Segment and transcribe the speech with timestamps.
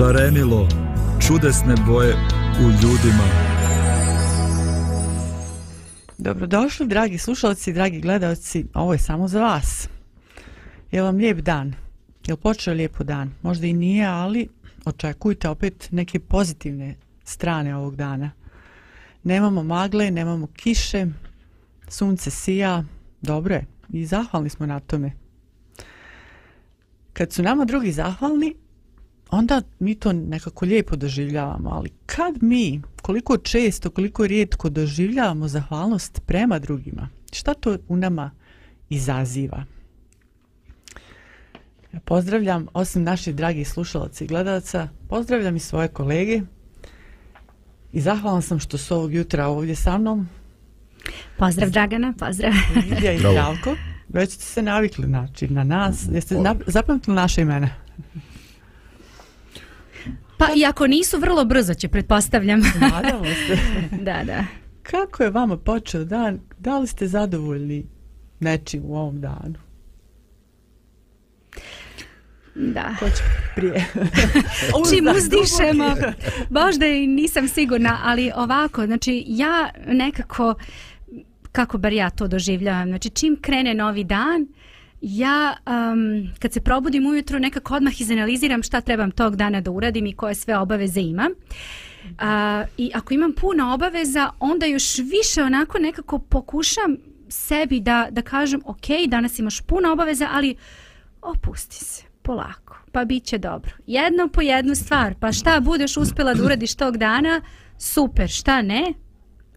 [0.00, 0.68] Šarenilo
[1.26, 2.14] čudesne boje
[2.60, 3.24] u ljudima.
[6.18, 8.66] Dobrodošli, dragi slušalci, dragi gledalci.
[8.74, 9.88] Ovo je samo za vas.
[10.90, 11.74] Je vam lijep dan?
[12.26, 13.32] Je li počeo lijepo dan?
[13.42, 14.48] Možda i nije, ali
[14.84, 16.94] očekujte opet neke pozitivne
[17.24, 18.30] strane ovog dana.
[19.22, 21.06] Nemamo magle, nemamo kiše,
[21.88, 22.84] sunce sija,
[23.22, 25.12] dobro je i zahvalni smo na tome.
[27.12, 28.54] Kad su nama drugi zahvalni,
[29.30, 36.20] onda mi to nekako lijepo doživljavamo, ali kad mi, koliko često, koliko rijetko doživljavamo zahvalnost
[36.26, 38.30] prema drugima, šta to u nama
[38.88, 39.64] izaziva?
[41.92, 46.40] Ja pozdravljam, osim naših dragih slušalaca i gledalaca, pozdravljam i svoje kolege
[47.92, 50.28] i zahvalan sam što su ovog jutra ovdje sa mnom.
[51.38, 52.52] Pozdrav Dragana, pozdrav.
[52.90, 53.76] Lidija i Zdravko.
[54.08, 56.08] Već ste se navikli znači, na nas.
[56.12, 56.36] Jeste
[56.66, 57.74] zapamtili naše imene?
[60.40, 62.60] Pa i ako nisu, vrlo brzo će, pretpostavljam.
[62.80, 63.58] Nadamo se.
[64.06, 64.44] da, da.
[64.82, 66.40] Kako je vama počeo dan?
[66.58, 67.86] Da li ste zadovoljni
[68.40, 69.54] nečim u ovom danu?
[72.54, 72.96] Da.
[72.98, 73.22] Ko će
[73.54, 73.86] prije?
[74.90, 75.94] Čim uzdišemo,
[76.50, 80.54] možda i nisam sigurna, ali ovako, znači ja nekako,
[81.52, 84.46] kako bar ja to doživljavam, znači čim krene novi dan,
[85.00, 90.06] ja um, kad se probudim ujutro nekako odmah izanaliziram šta trebam tog dana da uradim
[90.06, 91.32] i koje sve obaveze imam.
[92.04, 96.96] Uh, I ako imam puno obaveza, onda još više onako nekako pokušam
[97.28, 100.56] sebi da, da kažem ok, danas imaš puno obaveza, ali
[101.22, 103.70] opusti se, polako, pa bit će dobro.
[103.86, 107.40] Jedno po jednu stvar, pa šta budeš uspjela da uradiš tog dana,
[107.78, 108.94] super, šta ne,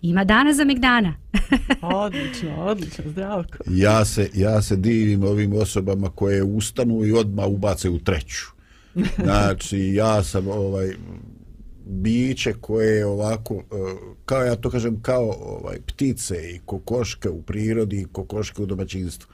[0.04, 1.14] Ima dana za Megdana.
[1.82, 3.58] odlično, odlično, zdravko.
[3.68, 8.46] Ja se, ja se divim ovim osobama koje ustanu i odmah ubace u treću.
[9.24, 10.94] Znači, ja sam ovaj
[11.86, 13.62] biće koje je ovako, e,
[14.26, 19.30] kao ja to kažem, kao ovaj, ptice i kokoške u prirodi i kokoške u domaćinstvu.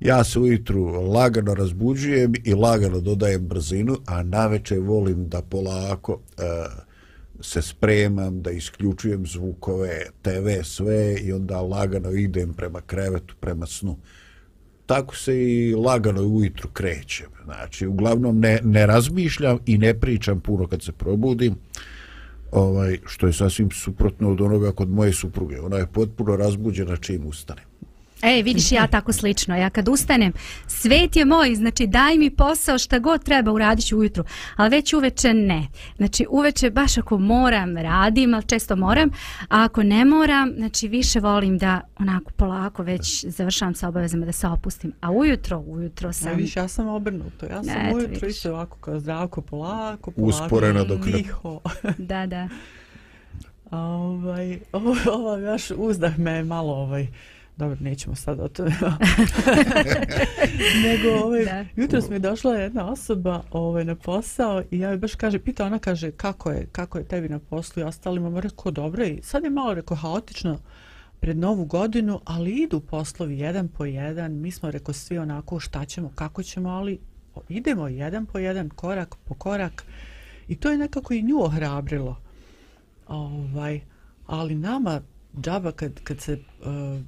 [0.00, 6.85] Ja se ujutru lagano razbuđujem i lagano dodajem brzinu, a naveče volim da polako uh,
[7.40, 13.96] se spremam da isključujem zvukove, TV, sve i onda lagano idem prema krevetu, prema snu.
[14.86, 17.26] Tako se i lagano ujutru krećem.
[17.44, 21.54] Znači, uglavnom ne, ne razmišljam i ne pričam puno kad se probudim,
[22.52, 25.60] ovaj, što je sasvim suprotno od onoga kod moje supruge.
[25.60, 27.62] Ona je potpuno razbuđena čim ustane.
[28.22, 29.56] E, vidiš ja tako slično.
[29.56, 30.32] Ja kad ustanem,
[30.66, 34.24] svet je moj, znači daj mi posao šta god treba uradit ću ujutru.
[34.56, 35.66] Ali već uveče ne.
[35.96, 39.10] Znači uveče baš ako moram, radim, ali često moram.
[39.48, 44.32] A ako ne moram, znači više volim da onako polako već završavam sa obavezama da
[44.32, 44.92] se opustim.
[45.00, 46.28] A ujutro, ujutro sam...
[46.28, 47.46] Ne, viš, ja sam obrnuto.
[47.46, 50.44] Ja sam ne, ujutro isto ovako kao zdravko, polako, polako.
[50.44, 51.04] Usporeno dok...
[51.04, 51.60] Tiho.
[51.98, 52.48] da, da.
[53.70, 57.06] ovaj, ovo, ovo, još uzdah me malo ovaj
[57.56, 58.70] dobro, nećemo sad o tome.
[60.84, 65.14] Nego, ovaj, jutro mi je došla jedna osoba ovaj, na posao i ja joj baš
[65.14, 67.80] kaže, pita ona kaže, kako je, kako je tebi na poslu?
[67.80, 70.58] I ostalima, mu rekao, dobro, i sad je malo, rekao, haotično
[71.20, 75.84] pred novu godinu, ali idu poslovi jedan po jedan, mi smo, rekao, svi onako šta
[75.84, 76.98] ćemo, kako ćemo, ali
[77.48, 79.84] idemo jedan po jedan, korak po korak.
[80.48, 82.16] I to je nekako i nju ohrabrilo.
[83.08, 83.80] Ovaj,
[84.26, 85.00] ali nama,
[85.40, 87.00] džaba, kad, kad se uh,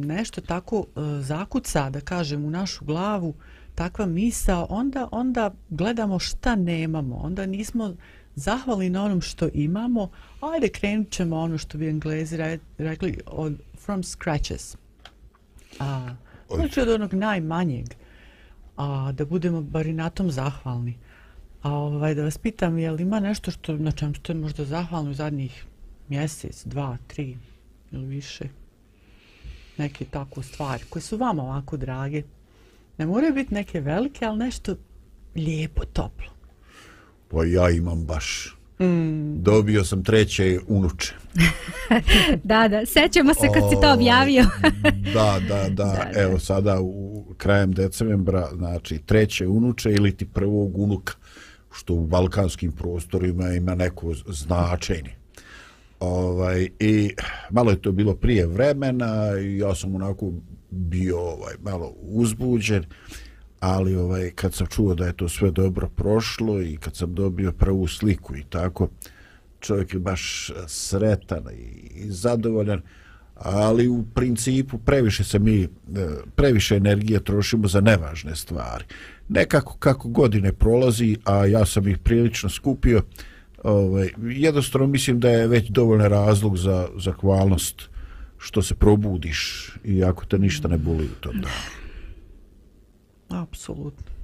[0.00, 0.86] nešto tako uh,
[1.20, 3.34] zakuca, da kažem, u našu glavu,
[3.74, 7.94] takva misa, onda, onda gledamo šta nemamo, onda nismo
[8.34, 10.10] zahvali na onom što imamo,
[10.40, 14.76] ajde krenut ćemo ono što bi englezi rekli od from scratches.
[15.80, 16.14] A,
[16.54, 17.86] znači od onog najmanjeg,
[18.76, 20.98] a, da budemo bar i na tom zahvalni.
[21.62, 25.10] A ovaj, da vas pitam, je li ima nešto što, na čem ste možda zahvalni
[25.10, 25.64] u zadnjih
[26.08, 27.38] mjesec, dva, tri
[27.92, 28.48] ili više?
[29.78, 32.22] Neke tako stvari koje su vama ovako drage.
[32.98, 34.76] Ne moraju biti neke velike, ali nešto
[35.36, 36.26] lijepo, toplo.
[37.28, 39.42] Pa ja imam baš mm.
[39.42, 41.14] dobio sam treće unuče.
[42.44, 44.44] da, da, sećamo se kad si to objavio.
[45.14, 50.78] da, da, da, da, evo sada u krajem decembra, znači treće unuče ili ti prvog
[50.78, 51.12] unuka,
[51.72, 55.23] što u balkanskim prostorima ima neko značenje.
[56.04, 57.14] Ovaj, I
[57.50, 60.32] malo je to bilo prije vremena i ja sam onako
[60.70, 62.84] bio ovaj, malo uzbuđen
[63.60, 67.52] ali ovaj kad sam čuo da je to sve dobro prošlo i kad sam dobio
[67.52, 68.88] prvu sliku i tako
[69.60, 72.82] čovjek je baš sretan i zadovoljan
[73.34, 75.68] ali u principu previše se mi e,
[76.36, 78.84] previše energije trošimo za nevažne stvari.
[79.28, 83.02] Nekako kako godine prolazi a ja sam ih prilično skupio
[83.64, 87.82] ovaj jednostavno mislim da je već dovoljno razlog za zahvalnost
[88.38, 91.54] što se probudiš i ako te ništa ne boli u tom danu
[93.42, 94.14] Apsolutno.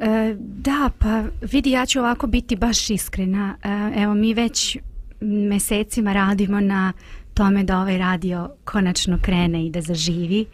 [0.00, 3.56] E, da, pa vidi, ja ću ovako biti baš iskrena.
[3.62, 4.78] E, evo, mi već
[5.20, 6.92] mesecima radimo na
[7.34, 10.46] tome da ovaj radio konačno krene i da zaživi.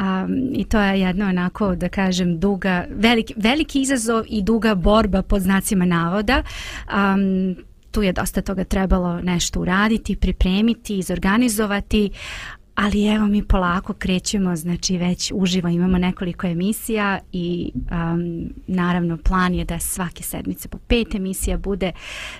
[0.00, 5.22] Um, I to je jedno onako, da kažem, duga, veliki, veliki izazov i duga borba
[5.22, 6.42] pod znacima navoda.
[6.92, 7.56] Um,
[7.90, 12.10] tu je dosta toga trebalo nešto uraditi, pripremiti, izorganizovati,
[12.80, 19.54] ali evo mi polako krećemo, znači već uživo imamo nekoliko emisija i um, naravno plan
[19.54, 21.92] je da svake sedmice po pet emisija bude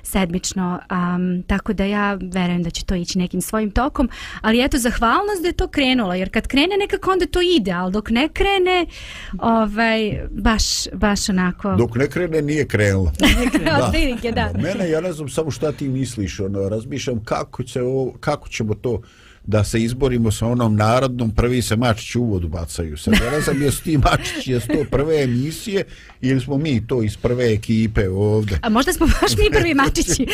[0.03, 4.09] sedmično, um, tako da ja verujem da će to ići nekim svojim tokom,
[4.41, 7.93] ali eto zahvalnost da je to krenulo, jer kad krene nekako onda to ide, ali
[7.93, 8.87] dok ne krene
[9.39, 11.77] ovaj, baš, baš onako...
[11.77, 13.13] Dok ne krene nije krenulo.
[14.33, 14.51] da.
[14.53, 14.61] Da.
[14.63, 17.81] Mene, ja ne znam samo šta ti misliš, ono, razmišljam kako, će
[18.21, 19.03] kako ćemo to
[19.51, 22.97] da se izborimo sa onom narodnom prvi se mačići u vodu bacaju.
[22.97, 25.85] Sad ne znam jesu ti mačići, jesu to prve emisije
[26.21, 28.59] ili smo mi to iz prve ekipe ovde.
[28.63, 30.27] A možda smo baš mi prvi mačići.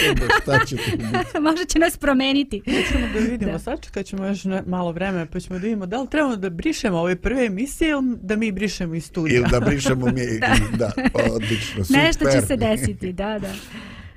[1.46, 2.62] možda će nas promeniti.
[2.92, 3.58] Ćemo da vidimo, da.
[3.58, 7.16] sačekat ćemo još malo vremena pa ćemo da vidimo da li trebamo da brišemo ove
[7.16, 9.38] prve emisije ili da mi brišemo iz studija.
[9.38, 10.92] Ili da brišemo mi, da, da
[11.34, 12.02] odlično, super.
[12.02, 13.52] Nešto će se desiti, da, da.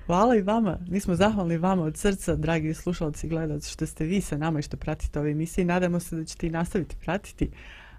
[0.10, 0.78] Hvala i vama.
[0.88, 4.60] Mi smo zahvalni vama od srca, dragi slušalci i gledalci, što ste vi sa nama
[4.60, 5.66] i što pratite ove emisije.
[5.66, 7.50] Nadamo se da ćete i nastaviti pratiti.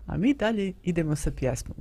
[0.07, 1.77] A mi dalje idemo sa pjesmom.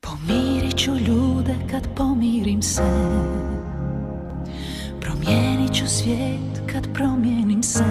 [0.00, 2.82] Pomirit ću ljude kad pomirim se
[5.00, 7.84] Promijenit ću svijet kad promijenim se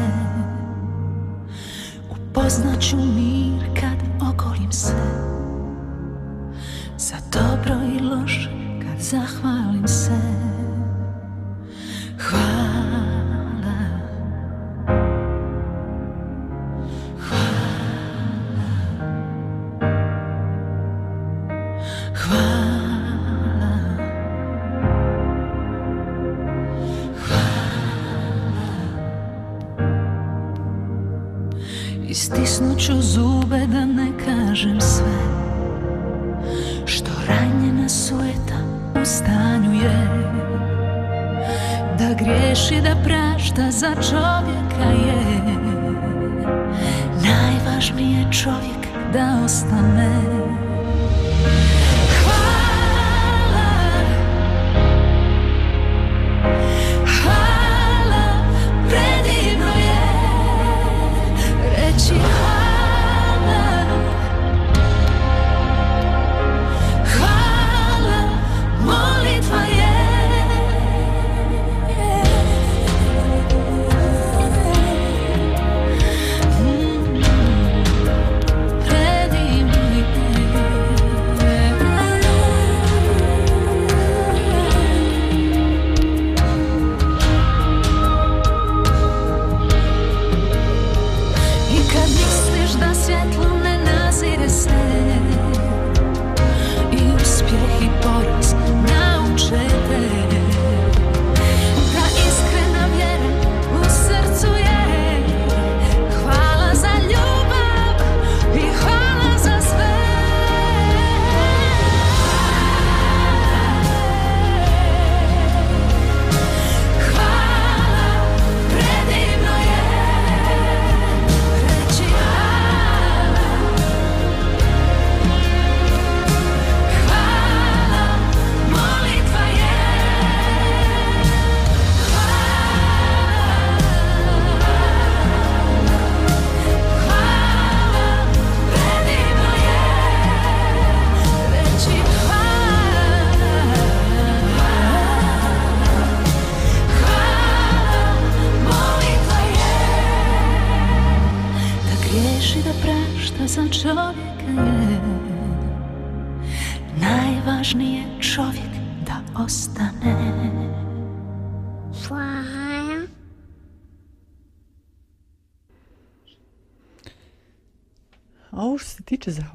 [2.11, 5.14] Upoznat ću mir kad okolim se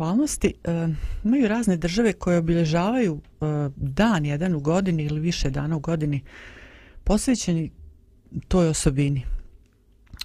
[0.00, 0.88] zahvalnosti, e,
[1.25, 3.45] imaju razne države koje obilježavaju e,
[3.76, 6.21] dan jedan u godini ili više dana u godini
[7.04, 7.71] posvećeni
[8.49, 9.23] toj osobini.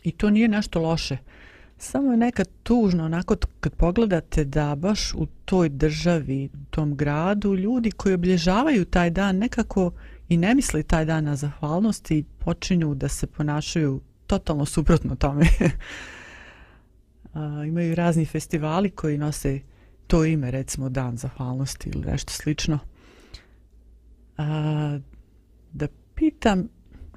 [0.04, 1.18] I to nije nešto loše.
[1.78, 7.56] Samo je nekad tužno, onako kad pogledate da baš u toj državi, u tom gradu,
[7.56, 9.92] ljudi koji obilježavaju taj dan nekako
[10.30, 15.46] i ne misli taj dan na zahvalnost i počinju da se ponašaju totalno suprotno tome.
[17.36, 19.60] A, imaju razni festivali koji nose
[20.08, 22.80] to ime, recimo Dan zahvalnosti ili nešto slično.
[24.38, 25.00] A,
[25.74, 26.68] da pitam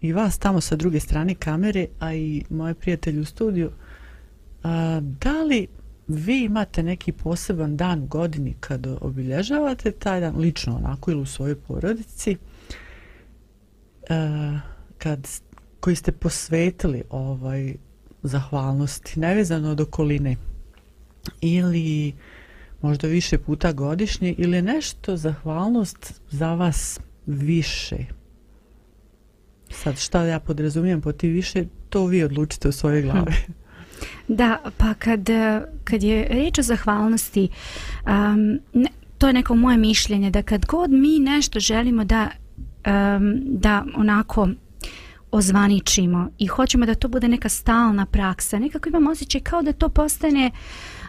[0.00, 3.70] i vas tamo sa druge strane kamere, a i moje prijatelje u studiju,
[4.62, 5.66] a, da li
[6.08, 11.26] vi imate neki poseban dan u godini kad obilježavate taj dan, lično onako ili u
[11.26, 12.37] svojoj porodici,
[14.10, 14.58] a,
[14.98, 15.28] kad,
[15.80, 17.75] koji ste posvetili ovaj
[18.22, 20.37] zahvalnosti, nevezano od okoline.
[21.40, 22.12] Ili
[22.82, 27.96] možda više puta godišnje ili je nešto zahvalnost za vas više?
[29.70, 33.34] Sad šta ja podrazumijem po ti više to vi odlučite u svojoj glavi.
[34.28, 35.28] Da, pa kad,
[35.84, 37.48] kad je riječ o zahvalnosti,
[38.06, 42.30] um, ne, to je neko moje mišljenje, da kad god mi nešto želimo da,
[42.87, 44.48] um, da onako
[45.30, 49.88] ozvaničimo i hoćemo da to bude neka stalna praksa, nekako imam osjećaj kao da to
[49.88, 50.50] postane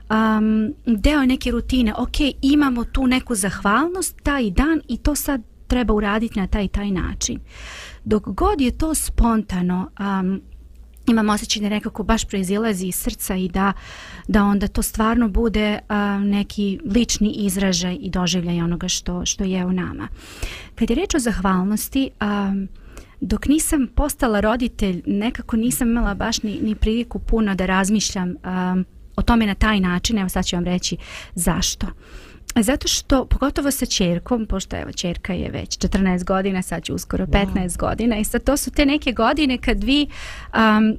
[0.09, 1.93] um, deo neke rutine.
[1.97, 6.91] Ok, imamo tu neku zahvalnost taj dan i to sad treba uraditi na taj taj
[6.91, 7.39] način.
[8.03, 10.41] Dok god je to spontano, um,
[11.07, 13.73] imam osjećaj da nekako baš proizilazi iz srca i da,
[14.27, 19.65] da onda to stvarno bude um, neki lični izražaj i doživljaj onoga što, što je
[19.65, 20.07] u nama.
[20.75, 22.67] Kad je reč o zahvalnosti, um,
[23.21, 28.85] dok nisam postala roditelj, nekako nisam imala baš ni, ni priliku puno da razmišljam um,
[29.15, 30.97] o tome na taj način, evo sad ću vam reći
[31.35, 31.87] zašto.
[32.55, 37.25] Zato što, pogotovo sa čerkom, pošto evo čerka je već 14 godina, sad će uskoro
[37.25, 37.77] 15 wow.
[37.79, 40.07] godina i sad to su te neke godine kad vi
[40.53, 40.97] um,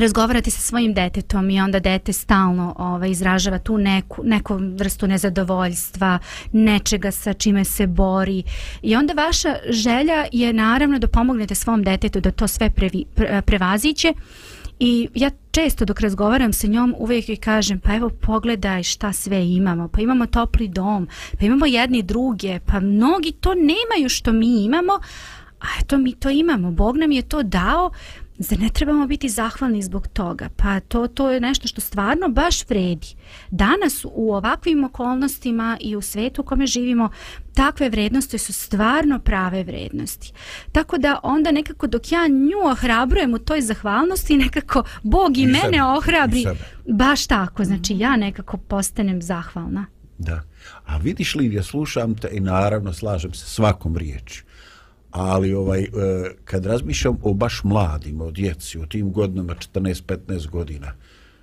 [0.00, 6.18] razgovarate sa svojim detetom i onda dete stalno ovaj, izražava tu neku, neku vrstu nezadovoljstva,
[6.52, 8.42] nečega sa čime se bori.
[8.82, 13.42] I onda vaša želja je naravno da pomognete svom detetu da to sve previ, pre,
[13.42, 14.14] prevaziće
[14.80, 19.48] I ja često dok razgovaram sa njom uvijek joj kažem pa evo pogledaj šta sve
[19.48, 21.08] imamo, pa imamo topli dom,
[21.38, 24.92] pa imamo jedni druge, pa mnogi to nemaju što mi imamo,
[25.60, 27.90] a eto mi to imamo, Bog nam je to dao,
[28.38, 30.48] Zar ne trebamo biti zahvalni zbog toga?
[30.56, 33.06] Pa to, to je nešto što stvarno baš vredi.
[33.50, 37.10] Danas u ovakvim okolnostima i u svetu u kome živimo,
[37.54, 40.32] takve vrednosti su stvarno prave vrednosti.
[40.72, 45.46] Tako da onda nekako dok ja nju ohrabrujem u toj zahvalnosti, nekako Bog i, I
[45.46, 46.40] mene sebe, ohrabri.
[46.40, 49.86] I baš tako, znači ja nekako postanem zahvalna.
[50.18, 50.42] Da.
[50.86, 54.43] A vidiš li, ja slušam te i naravno slažem se svakom riječu
[55.14, 55.88] ali ovaj e,
[56.44, 60.92] kad razmišljam o baš mladim, o djeci, o tim godinama 14-15 godina,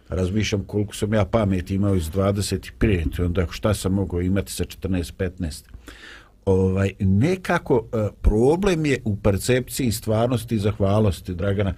[0.09, 5.63] razmišljam koliko sam ja pameti imao iz 25, onda šta sam mogao imati sa 14-15.
[6.45, 11.73] Ovaj, nekako e, problem je u percepciji stvarnosti i zahvalosti, Dragana,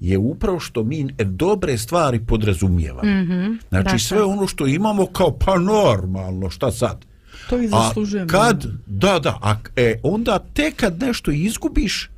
[0.00, 3.10] je upravo što mi dobre stvari podrazumijevamo.
[3.10, 7.11] Mm -hmm, znači sve ono što imamo kao pa normalno, šta sad?
[7.50, 8.28] To i zaslužujem.
[8.28, 12.10] kad, da, da, a e, onda te kad nešto izgubiš,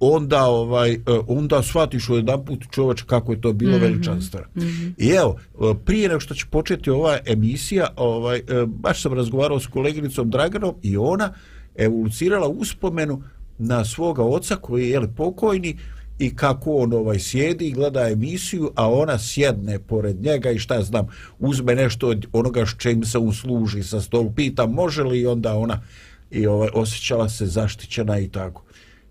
[0.00, 3.82] onda ovaj e, onda shvatiš u jedan put čovač kako je to bilo mm -hmm.
[3.82, 4.46] veličanstveno.
[4.54, 4.92] Mm -hmm.
[4.98, 9.60] I evo, e, prije nego što će početi ova emisija, ovaj, e, baš sam razgovarao
[9.60, 11.32] s koleginicom Draganom i ona
[11.76, 13.22] evolucirala uspomenu
[13.58, 15.78] na svoga oca koji je jel, pokojni,
[16.22, 20.82] i kako on ovaj sjedi i gleda emisiju, a ona sjedne pored njega i šta
[20.82, 21.06] znam,
[21.38, 25.82] uzme nešto od onoga s čim se usluži sa stolu, pita može li onda ona
[26.30, 28.62] i ovaj osjećala se zaštićena i tako.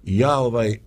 [0.03, 0.77] I ja ovaj e,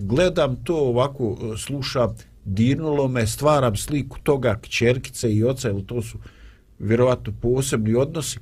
[0.00, 6.02] gledam to ovako, e, slušam, dirnulo me, stvaram sliku toga kćerkice i oca, jer to
[6.02, 6.18] su
[6.78, 8.38] vjerovatno posebni odnosi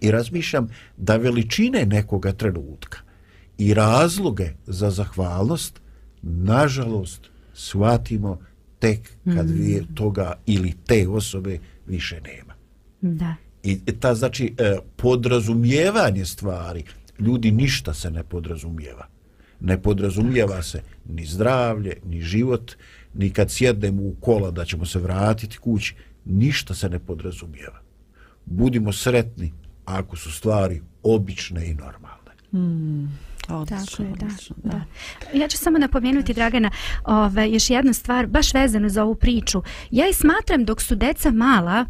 [0.00, 2.98] i razmišljam da veličine nekoga trenutka
[3.58, 5.80] i razloge za zahvalnost–
[6.22, 8.38] nažalost shvatimo
[8.78, 9.52] tek kad mm.
[9.52, 12.54] vi toga ili te osobe više nema.
[13.00, 13.34] Da.
[13.62, 16.84] I ta znači e, podrazumijevanje stvari,
[17.18, 19.06] ljudi ništa se ne podrazumijeva.
[19.60, 22.72] Ne podrazumijeva se ni zdravlje, ni život,
[23.14, 25.94] ni kad sjednemo u kola da ćemo se vratiti kući,
[26.24, 27.80] ništa se ne podrazumijeva.
[28.44, 29.52] Budimo sretni
[29.84, 32.32] ako su stvari obične i normalne.
[32.50, 33.18] Hmm.
[33.48, 34.80] Odlično, Tako je, da, odlično, da.
[35.34, 36.70] Ja ću samo napomenuti, Dragana,
[37.04, 39.62] ove, još jednu stvar, baš vezanu za ovu priču.
[39.90, 41.84] Ja i smatram dok su deca mala,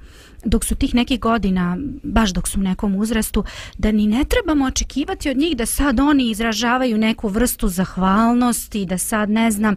[0.45, 3.45] dok su tih nekih godina, baš dok su u nekom uzrastu,
[3.79, 8.99] da ni ne trebamo očekivati od njih da sad oni izražavaju neku vrstu zahvalnosti, da
[8.99, 9.77] sad ne znam.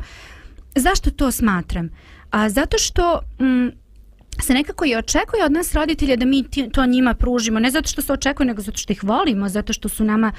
[0.76, 1.90] Zašto to smatram?
[2.32, 3.68] A zato što mm,
[4.40, 8.02] se nekako i očekuje od nas roditelja da mi to njima pružimo, ne zato što
[8.02, 10.32] se očekuje, nego zato što ih volimo, zato što su nama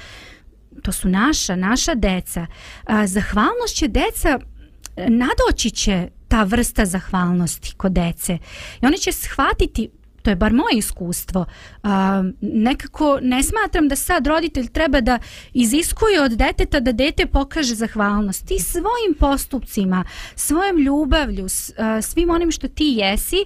[0.81, 2.45] to su naša, naša deca.
[2.83, 4.39] A, zahvalnost će deca,
[4.97, 8.37] nadoći će ta vrsta zahvalnosti kod dece.
[8.81, 9.89] I oni će shvatiti
[10.21, 11.45] to je bar moje iskustvo.
[11.83, 15.19] A, nekako ne smatram da sad roditelj treba da
[15.53, 18.47] iziskuje od deteta da dete pokaže zahvalnost.
[18.47, 20.03] Ti svojim postupcima,
[20.35, 23.37] svojom ljubavlju, s- a, svim onim što ti jesi,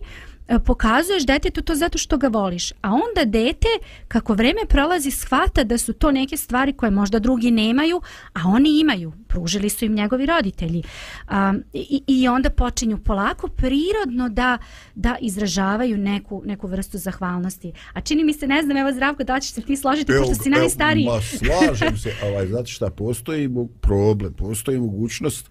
[0.65, 2.71] pokazuješ detetu to zato što ga voliš.
[2.71, 3.67] A onda dete,
[4.07, 8.01] kako vreme prolazi, shvata da su to neke stvari koje možda drugi nemaju,
[8.33, 9.13] a oni imaju.
[9.27, 10.83] Pružili su im njegovi roditelji.
[11.27, 14.57] A, i, I onda počinju polako, prirodno da,
[14.95, 17.73] da izražavaju neku, neku vrstu zahvalnosti.
[17.93, 20.49] A čini mi se, ne znam, evo Zdravko, da ćeš se ti složiti, pošto si
[20.49, 21.05] najstariji.
[21.05, 23.49] Ma slažem se, ovaj, znate šta, postoji
[23.81, 25.49] problem, postoji mogućnost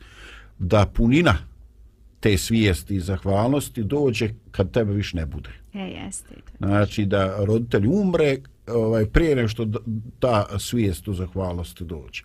[0.59, 1.56] da punina
[2.21, 5.51] te svijesti i zahvalnosti dođe kad tebe više ne bude.
[5.75, 6.35] E, jeste.
[6.59, 9.67] Znači da roditelj umre ovaj, prije nego što
[10.19, 12.23] ta svijest u zahvalnosti dođe.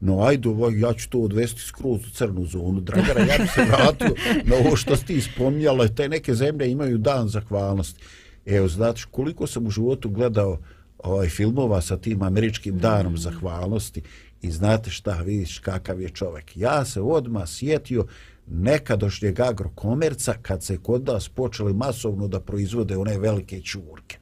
[0.00, 2.80] No ajde, ovaj, ja ću to odvesti skroz u crnu zonu.
[2.80, 5.88] Dragara, ja bi se vratio na ovo što ti spominjala.
[5.88, 8.00] Te neke zemlje imaju dan zahvalnosti.
[8.46, 10.58] Evo, znači, koliko sam u životu gledao
[10.98, 14.02] ovaj filmova sa tim američkim danom zahvalnosti
[14.42, 16.56] i znate šta, vidiš kakav je čovjek.
[16.56, 18.06] Ja se odmah sjetio
[18.46, 24.18] nekadošnjeg agrokomerca kad se kod nas počeli masovno da proizvode one velike čurke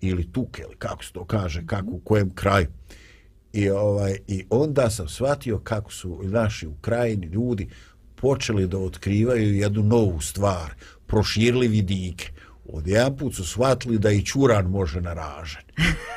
[0.00, 2.66] ili tuke ili kako se to kaže, kako u kojem kraju.
[3.52, 7.68] I, ovaj, I onda sam shvatio kako su naši Ukrajini ljudi
[8.14, 10.74] počeli da otkrivaju jednu novu stvar,
[11.06, 12.30] proširili vidike.
[12.72, 15.62] Od jedan put su shvatili da i čuran može naražen.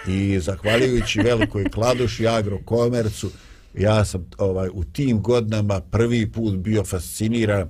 [0.07, 3.31] I zahvaljujući velikoj kladoši agrokomercu,
[3.73, 7.67] ja sam ovaj u tim godinama prvi put bio fasciniran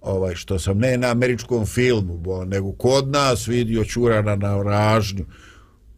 [0.00, 5.24] ovaj što sam ne na američkom filmu, bo, nego kod nas vidio čurana na ražnju.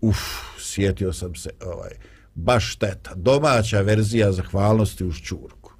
[0.00, 0.18] Uf,
[0.58, 1.90] sjetio sam se, ovaj,
[2.34, 3.14] baš šteta.
[3.14, 5.72] Domaća verzija zahvalnosti uz čurku.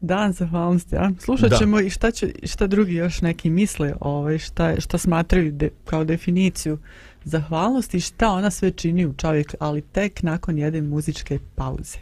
[0.00, 1.10] Dan zahvalnosti, a?
[1.18, 1.56] Slušat Da.
[1.56, 6.04] ćemo i šta, će, šta drugi još neki misle, ovaj, šta, šta smatraju de, kao
[6.04, 6.78] definiciju
[7.24, 11.98] zahvalnosti i šta ona sve čini u čovjek, ali tek nakon jedne muzičke pauze.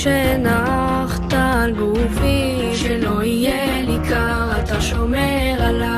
[0.00, 5.88] בגד שהנחת על גופי שלא יהיה לי קר אתה שומר עליי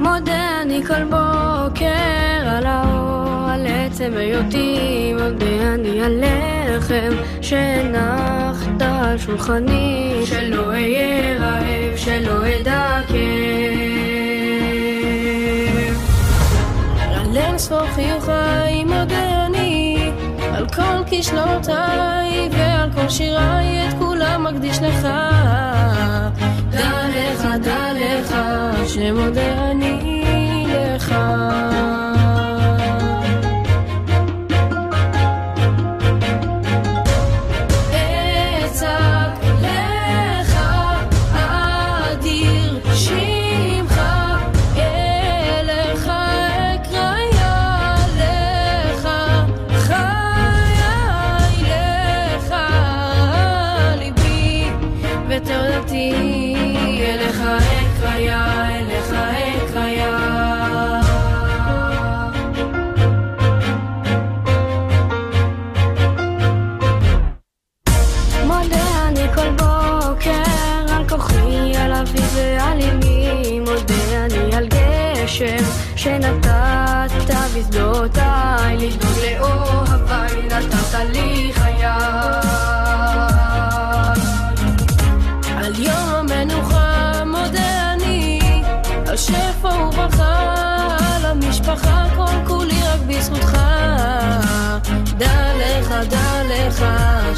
[0.00, 9.18] מודה אני כל בוקר על האור, על עצם היותי, מודה אני על לחם שהנחת על
[9.18, 13.20] שולחני, שלא אהיה רעב, שלא אדע כאב.
[17.14, 17.26] על
[20.74, 25.02] כל כישלונותיי ועל כל שיריי את כולם מקדיש לך.
[26.70, 28.34] דע לך, דע לך,
[28.86, 31.14] שמודה אני לך.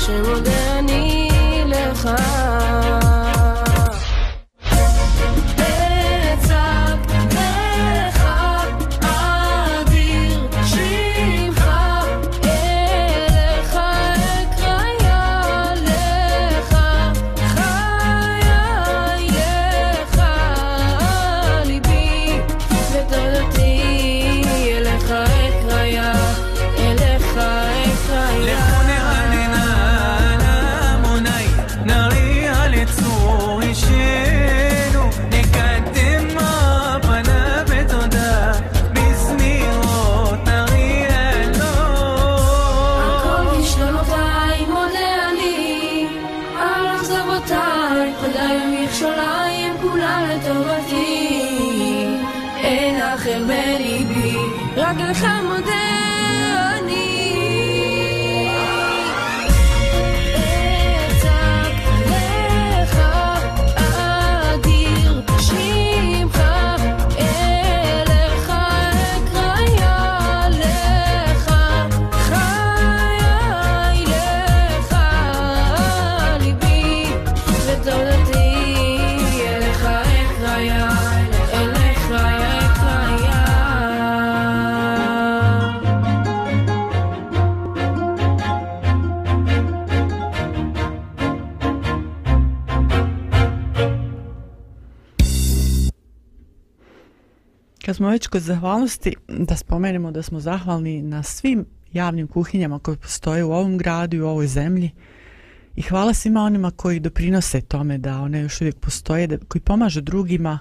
[0.05, 0.72] 是我的
[98.03, 103.45] smo već kod zahvalnosti, da spomenemo da smo zahvalni na svim javnim kuhinjama koje postoje
[103.45, 104.91] u ovom gradu i u ovoj zemlji.
[105.77, 110.01] I hvala svima onima koji doprinose tome da one još uvijek postoje, da, koji pomažu
[110.01, 110.59] drugima.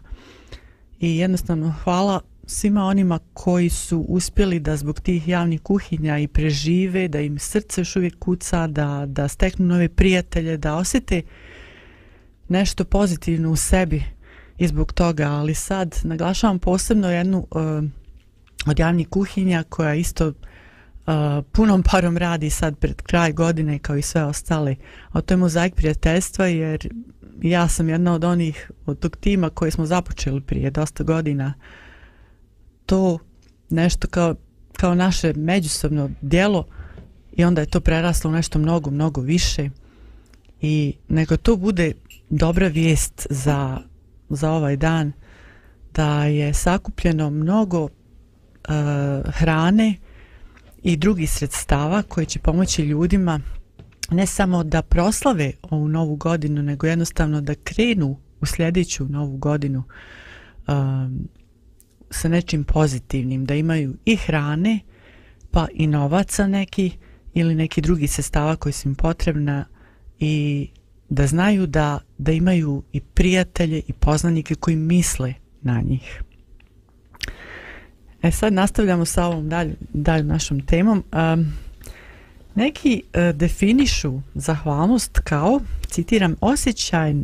[0.99, 7.07] I jednostavno hvala svima onima koji su uspjeli da zbog tih javnih kuhinja i prežive,
[7.07, 11.21] da im srce još uvijek kuca, da, da steknu nove prijatelje, da osjete
[12.47, 14.20] nešto pozitivno u sebi
[14.61, 17.83] i zbog toga, ali sad naglašavam posebno jednu uh,
[18.65, 20.33] od javnih kuhinja koja isto uh,
[21.51, 24.75] punom parom radi sad pred kraj godine kao i sve ostale.
[25.11, 26.89] A to je mozaik prijateljstva jer
[27.41, 31.53] ja sam jedna od onih od tog tima koje smo započeli prije dosta godina.
[32.85, 33.19] To
[33.69, 34.35] nešto kao,
[34.73, 36.65] kao naše međusobno dijelo
[37.31, 39.69] i onda je to preraslo u nešto mnogo, mnogo više
[40.61, 41.93] i nego to bude
[42.29, 43.90] dobra vijest za
[44.35, 45.11] za ovaj dan
[45.93, 47.89] da je sakupljeno mnogo e,
[49.25, 49.95] hrane
[50.83, 53.39] i drugih sredstava koji će pomoći ljudima
[54.11, 59.83] ne samo da proslave ovu novu godinu, nego jednostavno da krenu u sljedeću novu godinu
[60.67, 61.27] um,
[62.09, 64.79] sa nečim pozitivnim, da imaju i hrane,
[65.51, 66.91] pa i novaca neki
[67.33, 69.65] ili neki drugi sestava koji su im potrebna
[70.19, 70.67] i
[71.11, 76.23] da znaju da, da imaju i prijatelje i poznanike koji misle na njih.
[78.21, 81.03] E sad nastavljamo sa ovom dalj, dalj našom temom.
[81.13, 81.53] Um,
[82.55, 87.23] neki uh, definišu zahvalnost kao, citiram, osjećaj uh,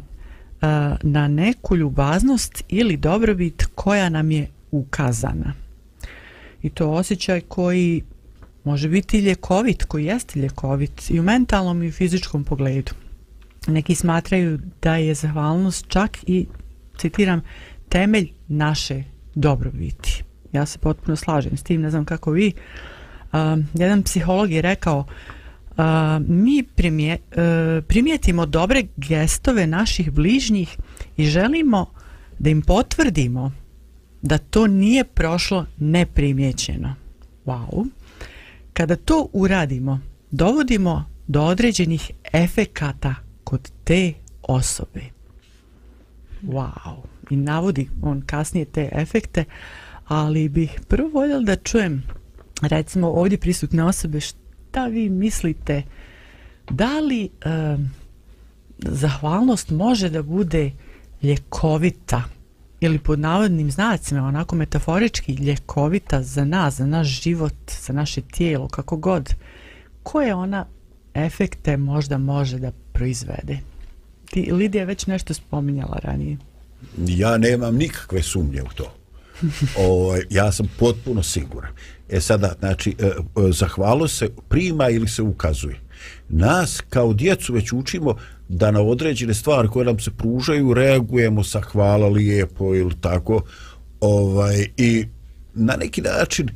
[1.02, 5.54] na neku ljubaznost ili dobrobit koja nam je ukazana.
[6.62, 8.04] I to osjećaj koji
[8.64, 12.92] može biti ljekovit, koji jeste ljekovit i u mentalnom i u fizičkom pogledu
[13.68, 16.46] neki smatraju da je zahvalnost čak i,
[16.98, 17.42] citiram,
[17.90, 19.04] temelj naše
[19.36, 20.24] dobrobiti.
[20.52, 22.54] Ja se potpuno slažem s tim, ne znam kako vi.
[23.34, 23.40] Uh,
[23.74, 25.76] jedan psiholog je rekao uh,
[26.28, 30.78] mi primje, uh, primijetimo dobre gestove naših bližnjih
[31.18, 31.86] i želimo
[32.40, 33.52] da im potvrdimo
[34.22, 36.96] da to nije prošlo neprimjećeno.
[37.46, 37.88] Wow.
[38.74, 40.00] Kada to uradimo,
[40.32, 43.16] dovodimo do određenih efekata
[43.48, 45.02] kod te osobe.
[46.44, 46.96] Wow.
[47.30, 49.46] I navodi on kasnije te efekte,
[50.08, 52.04] ali bih prvo voljela da čujem
[52.62, 55.84] recimo ovdje prisutne osobe šta vi mislite
[56.70, 57.30] da li e,
[58.78, 60.72] zahvalnost može da bude
[61.24, 62.24] ljekovita
[62.80, 68.68] ili pod navodnim znacima, onako metaforički ljekovita za nas, za naš život, za naše tijelo,
[68.68, 69.36] kako god.
[70.04, 70.66] Koje ona
[71.14, 73.60] efekte možda može da proizvede.
[74.30, 76.38] Ti, Lidija već nešto spominjala ranije.
[77.08, 78.94] Ja nemam nikakve sumnje u to.
[79.84, 81.72] o, ja sam potpuno siguran.
[82.10, 83.12] E sada, znači, e, e,
[83.52, 85.80] zahvalo se prima ili se ukazuje.
[86.30, 88.16] Nas kao djecu već učimo
[88.50, 93.42] da na određene stvari koje nam se pružaju reagujemo sa hvala lijepo ili tako.
[94.00, 95.06] ovaj i
[95.54, 96.54] na neki način e,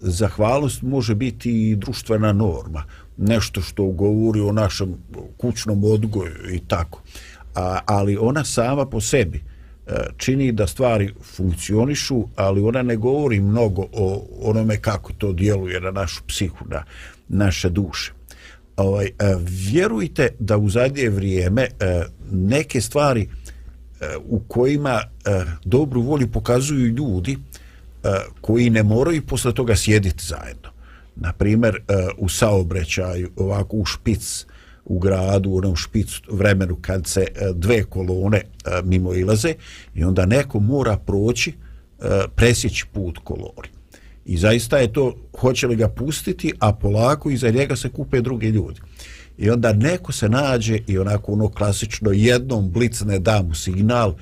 [0.00, 2.84] zahvalnost može biti i društvena norma
[3.16, 4.94] nešto što govori o našem
[5.36, 7.02] kućnom odgoju i tako
[7.56, 9.42] A, ali ona sama po sebi
[9.86, 15.80] e, čini da stvari funkcionišu, ali ona ne govori mnogo o onome kako to djeluje
[15.80, 16.84] na našu psihu, na
[17.28, 18.12] naše duše.
[18.76, 23.28] Ovaj, e, vjerujte da u zadnje vrijeme e, neke stvari
[24.24, 25.00] u kojima
[25.64, 27.38] dobru volju pokazuju ljudi
[28.40, 30.75] koji ne moraju posle toga sjediti zajedno.
[31.16, 31.80] Na primjer, e,
[32.18, 34.46] u saobraćaju ovako u špic,
[34.84, 39.54] u gradu, u onom špicu vremenu kad se e, dve kolone e, mimo ilaze
[39.94, 41.52] i onda neko mora proći,
[42.34, 43.68] presjeći put koloni.
[44.24, 48.46] I zaista je to, hoće li ga pustiti, a polako iza njega se kupe drugi
[48.46, 48.80] ljudi.
[49.38, 54.14] I onda neko se nađe i onako ono klasično jednom blicne da mu signal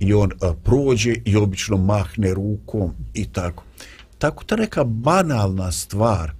[0.00, 0.30] i on
[0.64, 3.64] prođe i obično mahne rukom i tako.
[4.18, 6.32] Tako ta neka banalna stvar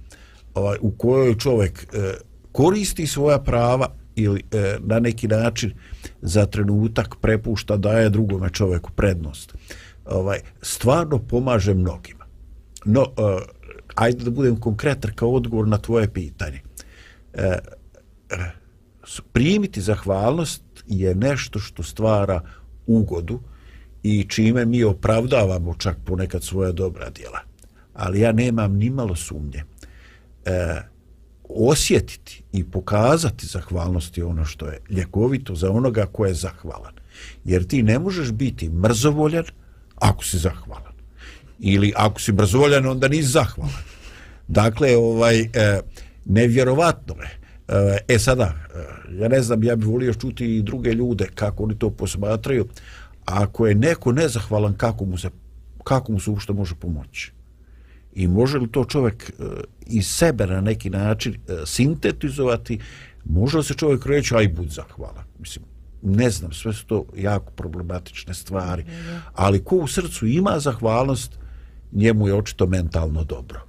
[0.53, 2.13] ovaj, u kojoj čovjek e,
[2.51, 5.73] koristi svoja prava ili e, na neki način
[6.21, 9.55] za trenutak prepušta daje drugome čovjeku prednost
[10.05, 12.25] ovaj stvarno pomaže mnogima.
[12.85, 13.05] No e,
[13.95, 16.61] ajde da budem konkretan kao odgovor na tvoje pitanje.
[17.33, 17.57] E, e,
[19.31, 22.41] primiti zahvalnost je nešto što stvara
[22.87, 23.39] ugodu
[24.03, 27.39] i čime mi opravdavamo čak ponekad svoja dobra djela
[27.95, 29.63] ali ja nemam ni malo sumnje
[30.45, 30.81] e,
[31.49, 36.93] osjetiti i pokazati zahvalnosti ono što je ljekovito za onoga ko je zahvalan.
[37.45, 39.45] Jer ti ne možeš biti mrzovoljan
[39.95, 40.93] ako si zahvalan.
[41.59, 43.83] Ili ako si mrzovoljan, onda nisi zahvalan.
[44.47, 45.79] Dakle, ovaj, e,
[46.25, 47.39] nevjerovatno je.
[47.67, 51.63] E, e sada, e, ja ne znam, ja bih volio čuti i druge ljude kako
[51.63, 52.67] oni to posmatraju.
[53.25, 55.29] Ako je neko nezahvalan, kako mu se,
[55.83, 57.34] kako mu se uopšte može pomoći?
[58.15, 59.43] I može li to čovjek e,
[59.85, 62.79] iz sebe na neki način e, sintetizovati,
[63.25, 65.23] može li se čovjek reći, aj bud zahvala.
[65.39, 65.65] Mislim,
[66.01, 68.85] ne znam, sve su to jako problematične stvari,
[69.33, 71.39] ali ko u srcu ima zahvalnost,
[71.91, 73.61] njemu je očito mentalno dobro.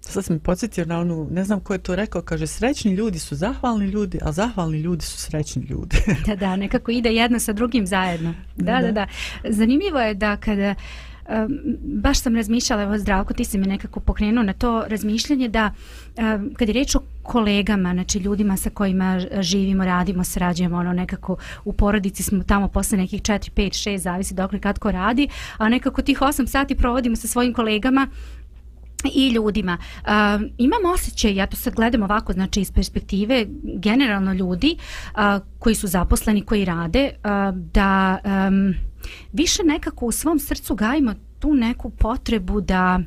[0.00, 3.18] Sad sam mi podsjetio na onu, ne znam ko je to rekao, kaže srećni ljudi
[3.18, 5.96] su zahvalni ljudi, a zahvalni ljudi su srećni ljudi.
[6.26, 8.34] da, da, nekako ide jedno sa drugim zajedno.
[8.56, 8.92] Da, da, da.
[8.92, 9.06] da.
[9.48, 11.11] Zanimljivo je da kada um,
[11.82, 15.70] baš sam razmišljala, evo zdravko, ti si me nekako pokrenuo na to razmišljanje da
[16.56, 21.72] kad je reč o kolegama, znači ljudima sa kojima živimo, radimo, srađujemo, ono nekako u
[21.72, 26.02] porodici smo tamo posle nekih 4, 5, 6, zavisi dok kad ko radi, a nekako
[26.02, 28.08] tih 8 sati provodimo sa svojim kolegama
[29.14, 29.78] i ljudima.
[29.80, 30.10] Uh,
[30.58, 35.20] imam osjećaj, ja to sad gledam ovako, znači iz perspektive generalno ljudi uh,
[35.58, 38.74] koji su zaposleni, koji rade, uh, da um,
[39.32, 43.00] više nekako u svom srcu gajimo tu neku potrebu da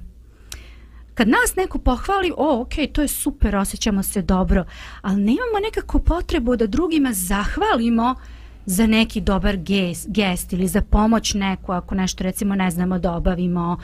[1.13, 4.65] kad nas neko pohvali, o, ok, to je super, osjećamo se dobro,
[5.01, 8.15] ali nemamo nekako potrebu da drugima zahvalimo
[8.65, 13.13] za neki dobar gest, gest ili za pomoć neku ako nešto recimo ne znamo da
[13.13, 13.77] obavimo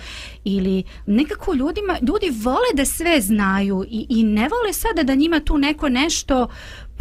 [0.43, 5.39] ili nekako ljudima ljudi vole da sve znaju i, i ne vole sada da njima
[5.39, 6.47] tu neko nešto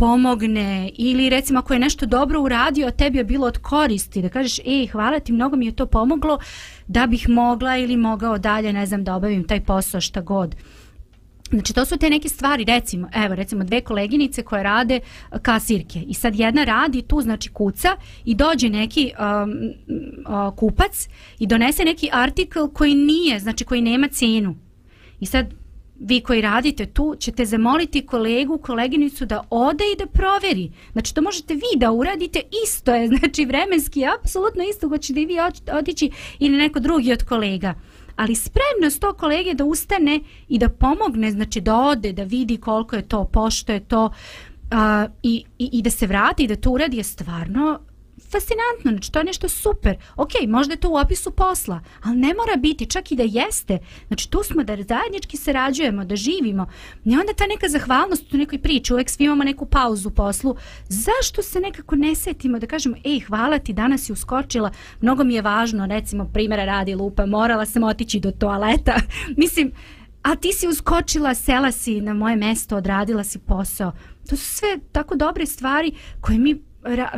[0.00, 4.28] pomogne ili recimo ako je nešto dobro uradio a tebi je bilo od koristi da
[4.28, 6.38] kažeš ej hvala ti mnogo mi je to pomoglo
[6.86, 10.56] da bih mogla ili mogao dalje ne znam da obavim taj posao šta god
[11.50, 15.00] Znači to su te neke stvari, recimo, evo recimo dve koleginice koje rade
[15.42, 17.88] kasirke i sad jedna radi tu znači kuca
[18.24, 19.50] i dođe neki um,
[20.26, 21.08] uh, kupac
[21.38, 24.54] i donese neki artikl koji nije, znači koji nema cenu.
[25.20, 25.59] I sad
[26.00, 30.72] vi koji radite tu ćete zamoliti kolegu, koleginicu da ode i da proveri.
[30.92, 35.36] Znači to možete vi da uradite isto je, znači vremenski apsolutno isto hoćete i vi
[35.72, 37.74] otići ili neko drugi od kolega
[38.16, 42.96] ali spremnost to kolege da ustane i da pomogne, znači da ode, da vidi koliko
[42.96, 46.70] je to, pošto je to uh, i, i, i da se vrati i da to
[46.70, 47.80] uradi je stvarno
[48.30, 49.96] fascinantno, znači to je nešto super.
[50.16, 53.78] Ok, možda je to u opisu posla, ali ne mora biti, čak i da jeste.
[54.06, 56.66] Znači tu smo da zajednički sarađujemo, da živimo.
[57.04, 60.56] I onda ta neka zahvalnost u nekoj priči, uvek svi imamo neku pauzu u poslu.
[60.88, 65.34] Zašto se nekako ne setimo da kažemo, ej, hvala ti, danas si uskočila, mnogo mi
[65.34, 68.94] je važno, recimo, primjera radi lupa, morala sam otići do toaleta.
[69.42, 69.72] Mislim,
[70.22, 73.92] a ti si uskočila, sela si na moje mesto, odradila si posao.
[74.28, 76.69] To su sve tako dobre stvari koje mi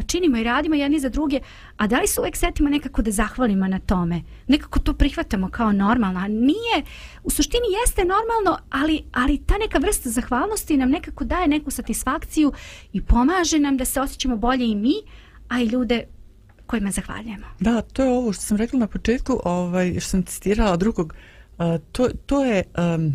[0.07, 1.41] činimo i radimo jedni za druge,
[1.77, 4.23] a da li se uvek setimo nekako da zahvalimo na tome?
[4.47, 6.83] Nekako to prihvatamo kao normalno, a nije,
[7.23, 12.53] u suštini jeste normalno, ali, ali ta neka vrsta zahvalnosti nam nekako daje neku satisfakciju
[12.93, 14.95] i pomaže nam da se osjećamo bolje i mi,
[15.49, 16.05] a i ljude
[16.67, 17.47] kojima zahvaljujemo.
[17.61, 21.15] Da, to je ovo što sam rekla na početku, ovaj, što sam citirala drugog,
[21.59, 22.63] uh, to, to je
[22.95, 23.13] um,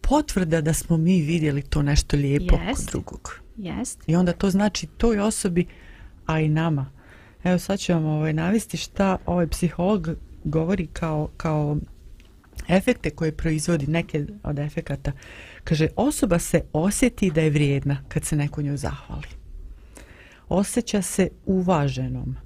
[0.00, 2.76] potvrda da smo mi vidjeli to nešto lijepo Jest.
[2.76, 3.40] kod drugog.
[3.56, 4.02] Jest.
[4.06, 5.66] I onda to znači toj osobi,
[6.26, 6.90] a i nama.
[7.44, 10.08] Evo sad ću vam ovaj, navesti šta ovaj psiholog
[10.44, 11.76] govori kao, kao
[12.68, 15.12] efekte koje proizvodi, neke od efekata.
[15.64, 19.26] Kaže, osoba se osjeti da je vrijedna kad se neko nju zahvali.
[20.48, 22.36] Osjeća se uvaženom.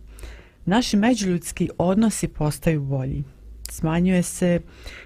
[0.64, 3.24] Naši međuljudski odnosi postaju bolji.
[3.70, 4.60] Smanjuje se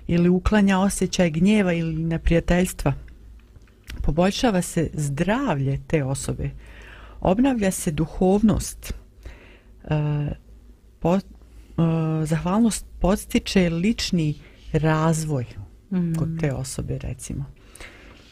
[0.06, 2.94] ili uklanja osjećaj gnjeva ili neprijateljstva.
[4.02, 6.50] Poboljšava se zdravlje te osobe.
[7.20, 8.94] Obnavlja se duhovnost.
[9.84, 9.96] E,
[11.00, 11.20] po, e,
[12.24, 14.34] zahvalnost podstiče lični
[14.72, 15.46] razvoj
[15.90, 16.14] mm.
[16.14, 17.44] kod te osobe recimo.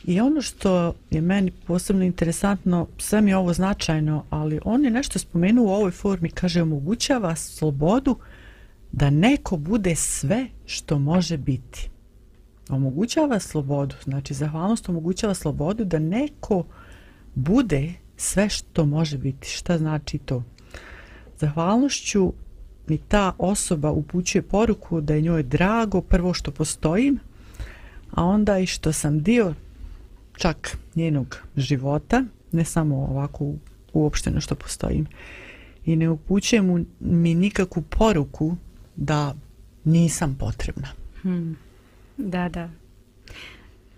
[0.04, 4.90] I ono što je meni posebno interesantno, sve mi je ovo značajno, ali on je
[4.90, 8.16] nešto spomenuo u ovoj formi, kaže omogućava slobodu
[8.92, 11.90] da neko bude sve što može biti.
[12.68, 16.64] Omogućava slobodu, znači zahvalnost omogućava slobodu da neko
[17.34, 19.48] bude sve što može biti.
[19.48, 20.42] Šta znači to?
[21.38, 22.32] Zahvalnošću
[22.88, 27.18] mi ta osoba upućuje poruku da je njoj drago prvo što postojim,
[28.10, 29.54] a onda i što sam dio
[30.36, 33.52] čak njenog života, ne samo ovako
[33.92, 35.06] uopšteno što postojim.
[35.84, 38.56] I ne upućuje mu mi nikakvu poruku
[38.96, 39.34] da
[39.84, 40.88] nisam potrebna.
[41.22, 41.56] Hmm.
[42.16, 42.70] Da, da.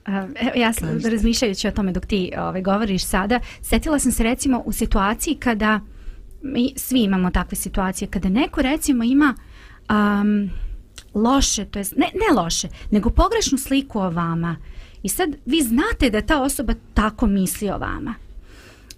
[0.09, 4.23] Uh, evo, ja sam razmišljajući o tome dok ti ovaj, govoriš sada, setila sam se
[4.23, 5.81] recimo u situaciji kada
[6.43, 9.35] mi svi imamo takve situacije, kada neko recimo ima
[9.91, 10.51] um,
[11.15, 14.57] loše, to jest ne, ne loše, nego pogrešnu sliku o vama
[15.03, 18.15] i sad vi znate da ta osoba tako misli o vama.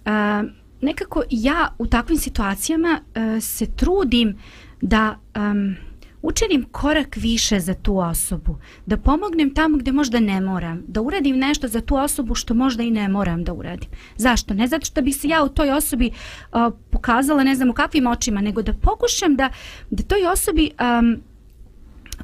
[0.05, 0.49] Uh,
[0.81, 4.37] nekako ja u takvim situacijama uh, se trudim
[4.81, 5.75] da um,
[6.21, 11.37] učinim korak više za tu osobu, da pomognem tamo gdje možda ne moram, da uradim
[11.37, 13.89] nešto za tu osobu što možda i ne moram da uradim.
[14.15, 14.53] Zašto?
[14.53, 18.07] Ne zato što bih se ja u toj osobi uh, pokazala ne znam u kakvim
[18.07, 19.49] očima, nego da pokušam da,
[19.89, 21.21] da toj osobi um,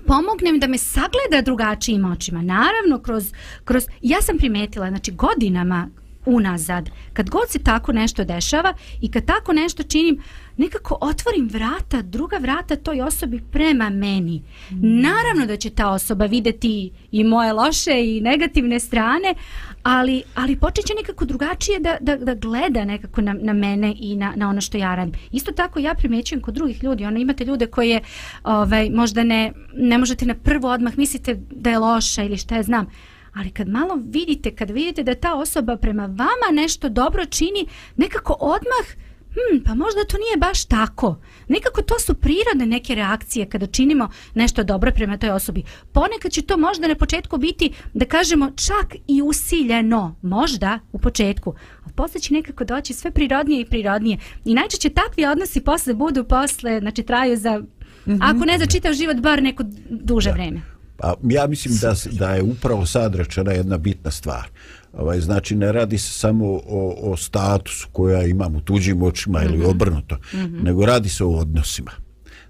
[0.07, 2.41] pomognem da me sagleda drugačijim očima.
[2.41, 3.31] Naravno, kroz,
[3.63, 5.89] kroz, ja sam primetila, znači godinama
[6.25, 10.21] unazad, kad god se tako nešto dešava i kad tako nešto činim,
[10.57, 14.43] nekako otvorim vrata, druga vrata toj osobi prema meni.
[14.81, 19.35] Naravno da će ta osoba videti i moje loše i negativne strane,
[19.83, 24.15] ali, ali počet će nekako drugačije da, da, da gleda nekako na, na mene i
[24.15, 25.13] na, na ono što ja radim.
[25.31, 28.01] Isto tako ja primećujem kod drugih ljudi, ono imate ljude koje
[28.43, 32.63] ovaj, možda ne, ne možete na prvo odmah mislite da je loša ili šta ja
[32.63, 32.87] znam,
[33.33, 38.35] ali kad malo vidite, kad vidite da ta osoba prema vama nešto dobro čini, nekako
[38.39, 39.02] odmah
[39.33, 41.17] Hmm, pa možda to nije baš tako.
[41.47, 45.63] Nekako to su prirodne neke reakcije kada činimo nešto dobro prema toj osobi.
[45.91, 50.15] Ponekad će to možda na početku biti, da kažemo, čak i usiljeno.
[50.21, 51.53] Možda u početku.
[51.85, 54.17] A posle će nekako doći sve prirodnije i prirodnije.
[54.45, 57.67] I najčešće takvi odnosi posle budu posle, znači traju za, mm
[58.05, 58.17] -hmm.
[58.21, 60.33] ako ne za čitav život, bar neko duže da.
[60.33, 60.61] vreme.
[60.97, 64.49] Pa ja mislim da, da je upravo sad rečena jedna bitna stvar.
[64.93, 69.43] Ovaj, znači ne radi se samo o, o statusu koja imam u tuđim očima mm
[69.43, 69.53] -hmm.
[69.53, 70.63] ili obrnuto, mm -hmm.
[70.63, 71.91] nego radi se o odnosima.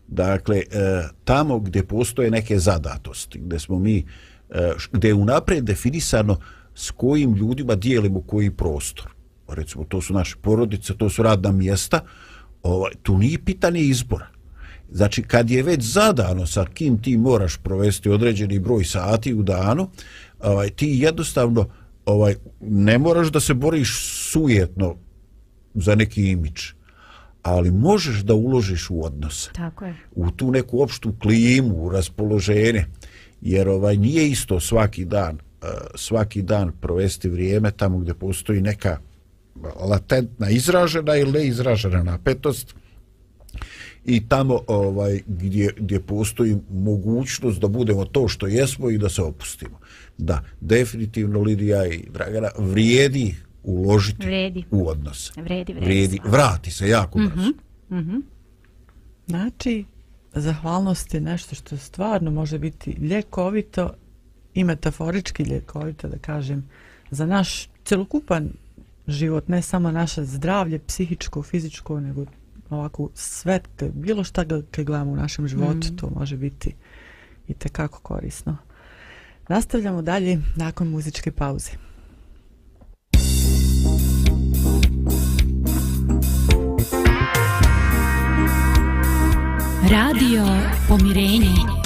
[0.07, 0.63] Dakle, e,
[1.23, 4.05] tamo gdje postoje neke zadatosti, gdje smo mi,
[4.49, 6.37] e, gdje je unaprijed definisano
[6.75, 9.13] s kojim ljudima dijelimo koji prostor.
[9.47, 11.99] Recimo, to su naše porodice, to su radna mjesta,
[12.63, 14.27] ovaj, tu nije pitanje izbora.
[14.91, 19.89] Znači, kad je već zadano sa kim ti moraš provesti određeni broj sati u danu,
[20.39, 21.67] ovaj, ti jednostavno
[22.05, 23.97] ovaj ne moraš da se boriš
[24.31, 24.95] sujetno
[25.73, 26.71] za neki imidž
[27.43, 29.49] ali možeš da uložiš u odnose.
[29.53, 29.95] Tako je.
[30.11, 32.85] U tu neku opštu klimu, u raspoloženje.
[33.41, 38.97] Jer ovaj nije isto svaki dan uh, svaki dan provesti vrijeme tamo gdje postoji neka
[39.89, 42.75] latentna izražena ili neizražena napetost
[44.05, 49.21] i tamo ovaj gdje, gdje postoji mogućnost da budemo to što jesmo i da se
[49.21, 49.79] opustimo.
[50.17, 54.59] Da, definitivno Lidija i Dragana vrijedi uložiti vredi.
[54.59, 54.75] Mhm.
[54.75, 55.41] u odnose.
[55.41, 55.85] Vredi, vredi.
[55.85, 57.49] vrijedi vrati se jako brzo.
[57.49, 57.53] Mm
[57.89, 58.01] -hmm.
[58.01, 58.21] Mm -hmm.
[59.27, 59.85] Znači,
[60.33, 63.93] zahvalnost je nešto što stvarno može biti ljekovito
[64.53, 66.69] i metaforički ljekovito, da kažem,
[67.11, 68.49] za naš celokupan
[69.07, 72.25] život, ne samo naše zdravlje, psihičko, fizičko, nego
[72.73, 73.59] ovako sve,
[73.93, 75.95] bilo šta kaj gledamo u našem životu, mm.
[75.95, 76.75] to može biti
[77.47, 78.57] i tekako korisno.
[79.49, 81.71] Nastavljamo dalje nakon muzičke pauze.
[89.89, 90.45] Radio
[90.87, 91.82] Pomirenje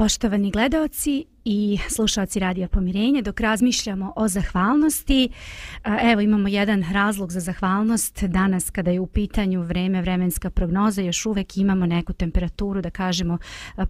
[0.00, 5.28] Poštovani gledaoci i slušalci Radija Pomirenje, dok razmišljamo o zahvalnosti,
[6.12, 8.24] evo imamo jedan razlog za zahvalnost.
[8.24, 13.38] Danas kada je u pitanju vreme, vremenska prognoza, još uvek imamo neku temperaturu, da kažemo,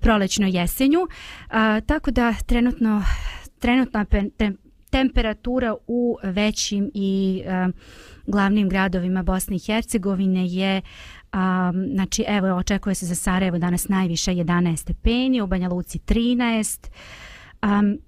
[0.01, 0.99] prolećno jesenju.
[1.87, 3.03] Tako da trenutno,
[3.59, 4.05] trenutna
[4.91, 7.43] temperatura u većim i
[8.27, 10.83] glavnim gradovima Bosne i Hercegovine je
[11.33, 16.89] A, znači, evo, očekuje se za Sarajevo danas najviše 11 stepeni, u Banja Luci 13.
[17.63, 17.99] Um,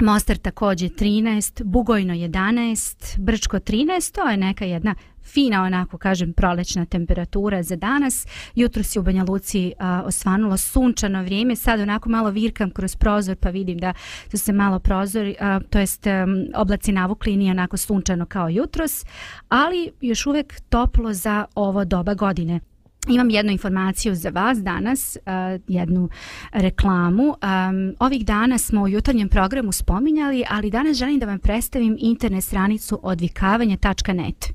[0.00, 6.86] Mostar takođe 13, Bugojno 11, Brčko 13, to je neka jedna fina onako kažem prolećna
[6.86, 8.26] temperatura za danas.
[8.54, 13.36] Jutro se u Banja Luci a, osvanulo sunčano vrijeme, sad onako malo virkam kroz prozor
[13.36, 13.94] pa vidim da
[14.30, 18.48] su se malo prozori, a, to jest a, oblaci navukli i nije onako sunčano kao
[18.48, 19.04] jutros,
[19.48, 22.60] ali još uvek toplo za ovo doba godine.
[23.08, 26.08] Imam jednu informaciju za vas danas, uh, jednu
[26.52, 27.22] reklamu.
[27.22, 32.44] Um, ovih dana smo u jutarnjem programu spominjali, ali danas želim da vam predstavim internet
[32.44, 34.52] stranicu odvikavanje.net.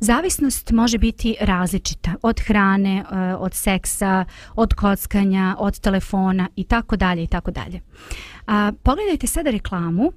[0.00, 6.96] Zavisnost može biti različita od hrane, uh, od seksa, od kockanja, od telefona i tako
[6.96, 7.80] dalje i tako dalje.
[8.46, 10.12] A pogledajte sada reklamu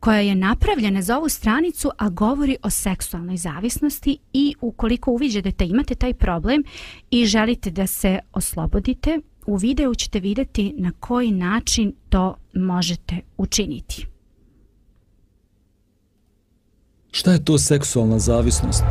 [0.00, 5.64] koja je napravljena za ovu stranicu, a govori o seksualnoj zavisnosti i ukoliko uviđete da
[5.64, 6.62] imate taj problem
[7.10, 14.06] i želite da se oslobodite, u videu ćete vidjeti na koji način to možete učiniti.
[17.10, 18.84] Šta je to seksualna zavisnost?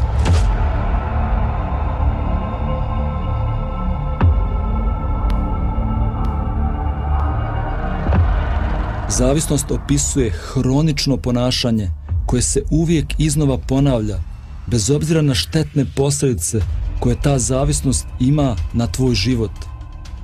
[9.09, 11.89] Zavisnost opisuje hronično ponašanje
[12.25, 14.19] koje se uvijek iznova ponavlja,
[14.67, 16.61] bez obzira na štetne posljedice
[16.99, 19.51] koje ta zavisnost ima na tvoj život.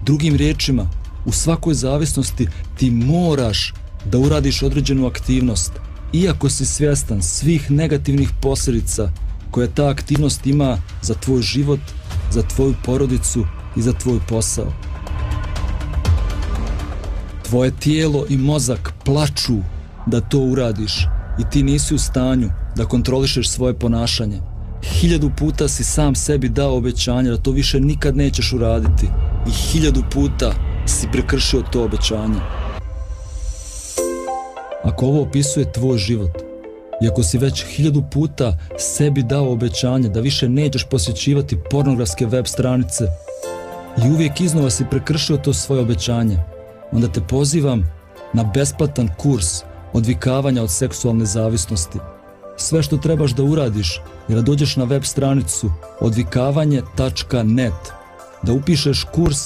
[0.06, 0.90] Drugim riječima,
[1.26, 3.74] u svakoj zavisnosti ti moraš
[4.06, 5.72] da uradiš određenu aktivnost,
[6.14, 9.12] iako si svjestan svih negativnih posljedica
[9.52, 11.80] koje ta aktivnost ima za tvoj život,
[12.32, 14.74] za tvoju porodicu i za tvoj posao.
[17.52, 19.54] Tvoje tijelo i mozak plaču
[20.06, 21.08] da to uradiš
[21.40, 24.40] i ti nisi u stanju da kontrolišeš svoje ponašanje.
[24.84, 29.08] Hiljadu puta si sam sebi dao obećanje da to više nikad nećeš uraditi
[29.48, 30.54] i hiljadu puta
[30.86, 32.40] si prekršio to obećanje.
[34.84, 36.32] Ako ovo opisuje tvoj život,
[37.04, 42.46] i ako si već hiljadu puta sebi dao obećanje da više nećeš posjećivati pornografske web
[42.46, 43.04] stranice
[44.06, 46.38] i uvijek iznova si prekršio to svoje obećanje,
[46.92, 47.84] onda te pozivam
[48.34, 49.64] na besplatan kurs
[49.94, 52.00] odvikavanja od seksualne zavisnosti.
[52.58, 57.92] Sve što trebaš da uradiš je da dođeš na web stranicu odvikavanje.net,
[58.42, 59.40] da upišeš kurs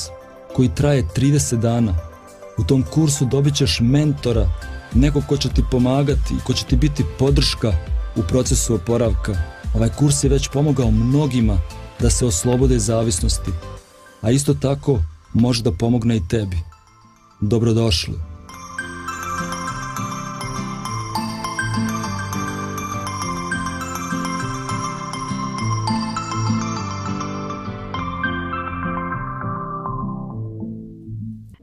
[0.55, 1.95] koji traje 30 dana.
[2.57, 4.49] U tom kursu dobit ćeš mentora,
[4.93, 7.73] nekog ko će ti pomagati, ko će ti biti podrška
[8.15, 9.33] u procesu oporavka.
[9.73, 11.57] Ovaj kurs je već pomogao mnogima
[11.99, 13.51] da se oslobode zavisnosti,
[14.21, 14.99] a isto tako
[15.33, 16.74] može da pomogne i tebi
[17.41, 18.13] dobrodošli.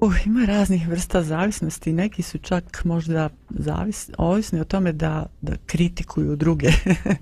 [0.00, 1.92] Uh, ima raznih vrsta zavisnosti.
[1.92, 6.68] Neki su čak možda zavis, ovisni o tome da, da kritikuju druge.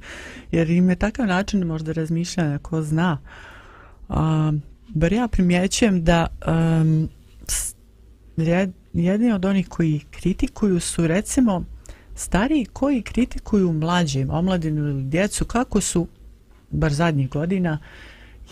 [0.52, 3.18] Jer im je takav način možda razmišljanja ko zna.
[4.08, 7.08] Um, bar ja primjećujem da um,
[8.92, 11.64] jedni od onih koji kritikuju su recimo
[12.14, 16.06] stariji koji kritikuju mlađe, omladinu ili djecu, kako su,
[16.70, 17.78] bar zadnjih godina,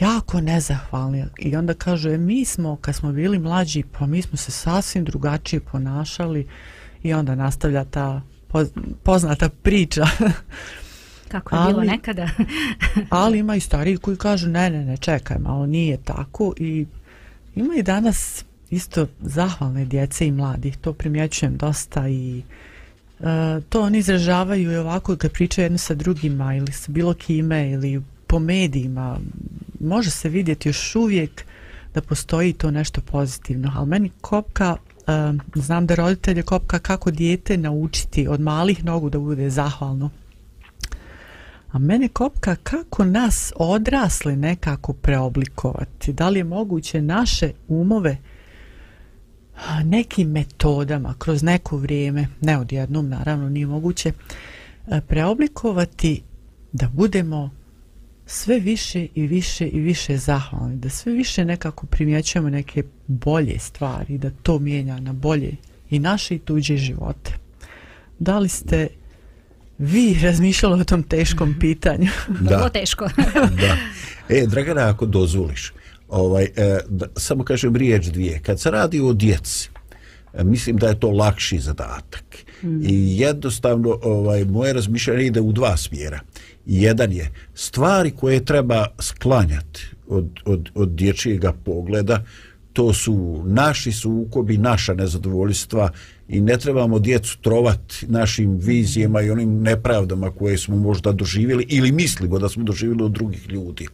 [0.00, 1.24] jako nezahvalni.
[1.38, 5.04] I onda kažu, e, mi smo, kad smo bili mlađi, pa mi smo se sasvim
[5.04, 6.46] drugačije ponašali
[7.02, 8.22] i onda nastavlja ta
[9.02, 10.06] poznata priča.
[11.32, 12.28] Kako je ali, bilo nekada.
[13.10, 16.86] ali ima i stariji koji kažu, ne, ne, ne, čekaj, malo nije tako i
[17.54, 22.42] ima i danas isto zahvalne djece i mladih, to primjećujem dosta i
[23.20, 27.70] e, to oni izražavaju i ovako kad pričaju jedno sa drugima ili sa bilo kime
[27.70, 29.18] ili po medijima,
[29.80, 31.44] može se vidjeti još uvijek
[31.94, 35.12] da postoji to nešto pozitivno, ali meni kopka, e,
[35.54, 40.10] znam da roditelje kopka kako dijete naučiti od malih nogu da bude zahvalno.
[41.72, 46.12] A mene kopka kako nas odrasli nekako preoblikovati.
[46.12, 48.37] Da li je moguće naše umove uh,
[49.84, 54.12] nekim metodama kroz neko vrijeme, ne odjednom naravno nije moguće,
[54.88, 56.22] e, preoblikovati
[56.72, 57.50] da budemo
[58.26, 64.18] sve više i više i više zahvalni, da sve više nekako primjećujemo neke bolje stvari,
[64.18, 65.52] da to mijenja na bolje
[65.90, 67.32] i naše i tuđe živote.
[68.18, 68.88] Da li ste
[69.78, 72.08] vi razmišljali o tom teškom pitanju?
[72.40, 72.56] Da.
[72.56, 73.08] Vrlo teško.
[73.34, 73.76] da.
[74.28, 75.72] E, Dragana, ako dozvoliš,
[76.08, 78.40] ovaj, e, da, samo kažem riječ dvije.
[78.42, 79.70] Kad se radi o djeci,
[80.34, 82.24] e, mislim da je to lakši zadatak.
[82.62, 82.82] Mm.
[82.82, 86.20] I jednostavno ovaj, moje razmišljanje ide u dva smjera.
[86.66, 92.24] Jedan je stvari koje treba sklanjati od, od, od dječjega pogleda
[92.78, 95.90] to su naši sukobi, naša nezadovoljstva
[96.28, 101.92] i ne trebamo djecu trovati našim vizijama i onim nepravdama koje smo možda doživjeli ili
[101.92, 103.88] mislimo da smo doživjeli od drugih ljudi.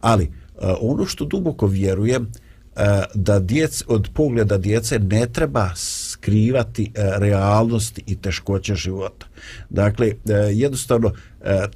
[0.00, 0.30] Ali
[0.62, 2.22] E, ono što duboko vjerujem
[2.76, 9.26] e, da djec, od pogleda djece ne treba skrivati e, realnost i teškoće života.
[9.70, 10.12] Dakle,
[10.52, 11.12] jednostavno,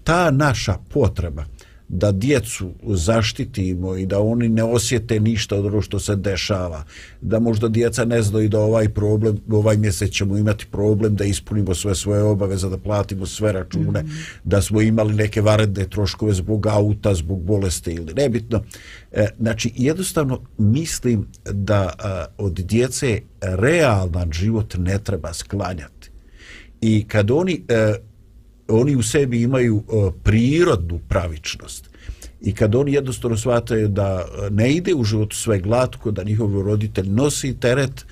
[0.05, 1.45] ta naša potreba
[1.89, 6.84] da djecu zaštitimo i da oni ne osjete ništa od ono što se dešava,
[7.20, 11.74] da možda djeca ne znaju da ovaj problem, ovaj mjesec ćemo imati problem da ispunimo
[11.74, 14.39] sve svoje obaveze, da platimo sve račune, mm -hmm.
[14.45, 18.62] da smo imali neke varedne troškove zbog auta, zbog bolesti ili nebitno.
[19.12, 26.11] E, znači, jednostavno mislim da a, od djece realan život ne treba sklanjati.
[26.80, 27.95] I kad oni e,
[28.68, 31.88] oni u sebi imaju uh, prirodnu pravičnost
[32.40, 36.62] i kad oni jednostavno shvataju da e, ne ide u životu sve glatko, da njihov
[36.62, 38.06] roditelj nosi teret,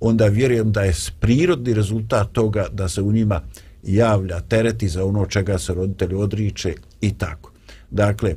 [0.00, 3.40] onda vjerujem da je prirodni rezultat toga da se u njima
[3.82, 7.52] javlja teret i za ono čega se roditelj odriče i tako.
[7.90, 8.34] Dakle,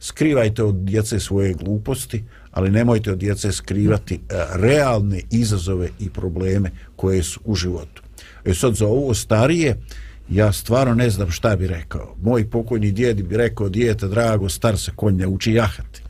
[0.00, 6.70] skrivajte od djece svoje gluposti, ali nemojte od djece skrivati uh, realne izazove i probleme
[6.96, 8.02] koje su u životu.
[8.44, 12.16] E sad za ovo starije, uh, ja stvarno ne znam šta bi rekao.
[12.22, 16.02] Moj pokojni djedi bi rekao, dijete drago, star se konj ne uči jahati.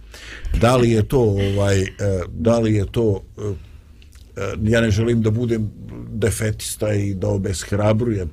[0.60, 1.86] Da li je to, ovaj, eh,
[2.28, 3.54] da li je to, eh,
[4.36, 5.70] eh, ja ne želim da budem
[6.08, 8.30] defetista i da obeshrabrujem,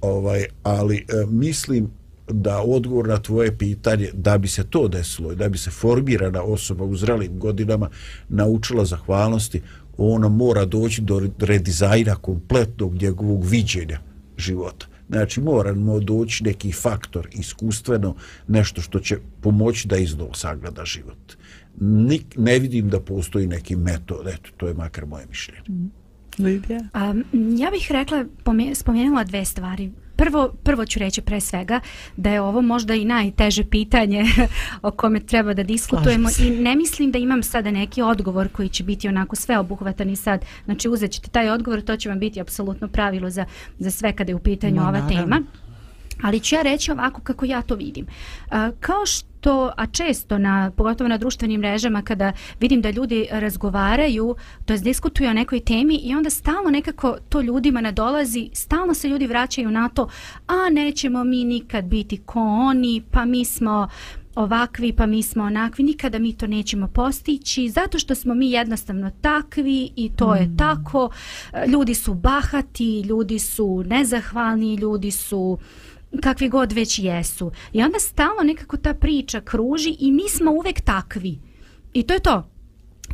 [0.00, 1.90] ovaj, ali mislim
[2.28, 6.42] da odgovor na tvoje pitanje, da bi se to desilo i da bi se formirana
[6.42, 7.90] osoba u zrelim godinama
[8.28, 9.62] naučila zahvalnosti,
[9.96, 13.98] ona mora doći do redizajna kompletnog njegovog viđenja
[14.36, 14.91] života.
[15.12, 18.14] Znači, moramo doći neki faktor iskustveno,
[18.48, 21.36] nešto što će pomoći da iznova sagleda život.
[21.80, 25.60] Nik, ne vidim da postoji neki metod, eto, to je makar moje mišljenje.
[25.68, 26.01] Mm.
[26.38, 26.80] Lidija?
[26.94, 27.24] Um,
[27.58, 28.24] ja bih rekla,
[28.74, 31.80] spomenula dve stvari prvo, prvo ću reći pre svega
[32.16, 34.24] da je ovo možda i najteže pitanje
[34.82, 38.84] o kome treba da diskutujemo i ne mislim da imam sada neki odgovor koji će
[38.84, 42.88] biti onako sveobuhvatan i sad, znači uzet ćete taj odgovor, to će vam biti apsolutno
[42.88, 43.44] pravilo za,
[43.78, 45.16] za sve kada je u pitanju no, ova naravno.
[45.16, 45.42] tema.
[46.22, 48.06] Ali ću ja reći ovako kako ja to vidim.
[48.06, 54.36] Uh, kao što, a često, na, pogotovo na društvenim mrežama, kada vidim da ljudi razgovaraju,
[54.64, 59.08] to je diskutuju o nekoj temi i onda stalno nekako to ljudima nadolazi, stalno se
[59.08, 60.08] ljudi vraćaju na to,
[60.46, 63.88] a nećemo mi nikad biti ko oni, pa mi smo
[64.34, 69.10] ovakvi, pa mi smo onakvi, nikada mi to nećemo postići, zato što smo mi jednostavno
[69.20, 70.36] takvi i to mm.
[70.36, 71.10] je tako.
[71.68, 77.52] Ljudi su bahati, ljudi su nezahvalni, ljudi su uh, kakvi god već jesu.
[77.72, 81.38] I onda stalno nekako ta priča kruži i mi smo uvek takvi.
[81.92, 82.48] I to je to.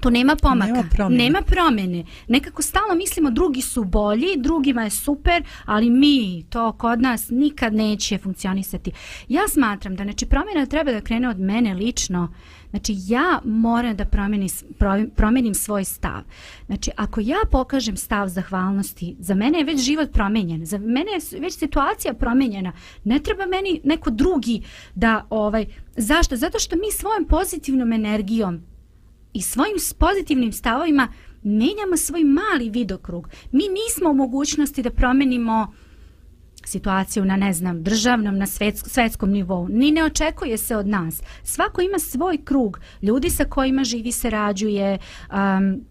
[0.00, 0.72] To nema pomaka.
[0.72, 1.24] Nema promjene.
[1.24, 2.04] nema promjene.
[2.28, 7.74] Nekako stalno mislimo drugi su bolji, drugima je super, ali mi, to kod nas nikad
[7.74, 8.92] neće funkcionisati.
[9.28, 12.22] Ja smatram da znači, promjena treba da krene od mene lično.
[12.22, 14.48] Uh, Znači ja moram da promenim,
[15.16, 16.22] promenim svoj stav.
[16.66, 21.40] Znači ako ja pokažem stav zahvalnosti, za mene je već život promenjen, za mene je
[21.40, 22.72] već situacija promenjena.
[23.04, 24.62] Ne treba meni neko drugi
[24.94, 25.66] da ovaj
[25.96, 26.36] zašto?
[26.36, 28.60] Zato što mi svojom pozitivnom energijom
[29.32, 31.08] i svojim pozitivnim stavovima
[31.42, 33.28] menjamo svoj mali vidokrug.
[33.52, 35.72] Mi nismo u mogućnosti da promenimo
[36.68, 39.68] situaciju na ne znam državnom na svetsko, svetskom nivou.
[39.68, 41.22] Ni ne očekuje se od nas.
[41.42, 42.80] Svako ima svoj krug.
[43.02, 44.98] Ljudi sa kojima živi se rađuje
[45.30, 45.84] um,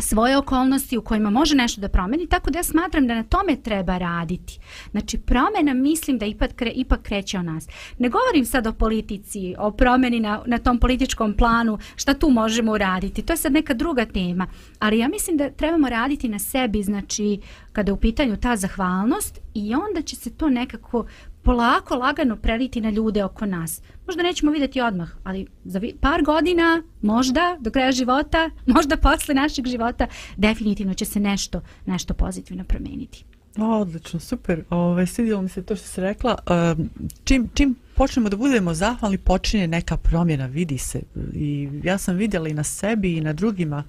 [0.00, 3.56] svoje okolnosti u kojima može nešto da promeni, tako da ja smatram da na tome
[3.56, 4.58] treba raditi.
[4.90, 7.68] Znači, promjena mislim da ipak, kre, ipak kreće o nas.
[7.98, 12.72] Ne govorim sad o politici, o promjeni na, na tom političkom planu, šta tu možemo
[12.72, 13.22] uraditi.
[13.22, 14.46] To je sad neka druga tema.
[14.78, 17.40] Ali ja mislim da trebamo raditi na sebi, znači,
[17.72, 21.06] kada je u pitanju ta zahvalnost i onda će se to nekako
[21.42, 23.82] polako, lagano preliti na ljude oko nas.
[24.06, 29.66] Možda nećemo vidjeti odmah, ali za par godina, možda do kraja života, možda posle našeg
[29.66, 33.24] života, definitivno će se nešto, nešto pozitivno promijeniti.
[33.58, 34.64] O, odlično, super.
[34.70, 36.38] Ove, svidjelo mi se to što se rekla.
[36.76, 36.90] Um,
[37.24, 41.02] čim, čim počnemo da budemo zahvalni, počinje neka promjena, vidi se.
[41.34, 43.84] I ja sam vidjela i na sebi i na drugima,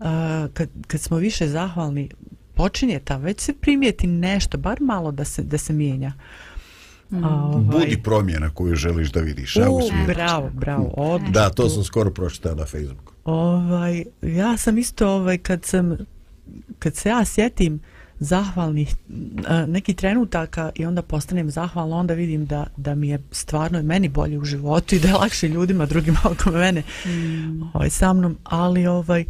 [0.00, 0.06] uh,
[0.54, 2.08] kad, kad smo više zahvalni,
[2.54, 6.12] počinje ta, već se primijeti nešto, bar malo da se, da se mijenja.
[6.16, 6.49] Uh,
[7.10, 7.24] Mm.
[7.24, 7.62] Ovaj.
[7.64, 9.56] Budi promjena koju želiš da vidiš.
[9.56, 10.94] U, uh, bravo, bravo.
[10.96, 11.22] Od...
[11.30, 13.12] Da, to sam skoro pročitao na Facebooku.
[13.24, 15.96] Ovaj, ja sam isto, ovaj, kad sam,
[16.78, 17.80] kad se ja sjetim
[18.18, 18.94] zahvalnih
[19.66, 24.08] neki trenutaka i onda postanem zahvalna, onda vidim da, da mi je stvarno i meni
[24.08, 27.62] bolje u životu i da je lakše ljudima drugima oko mene mm.
[27.72, 29.24] ovaj, sa mnom, ali ovaj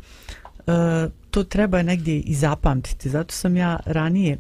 [1.31, 3.11] to treba negdje i zapamtiti.
[3.11, 4.39] Zato sam ja ranije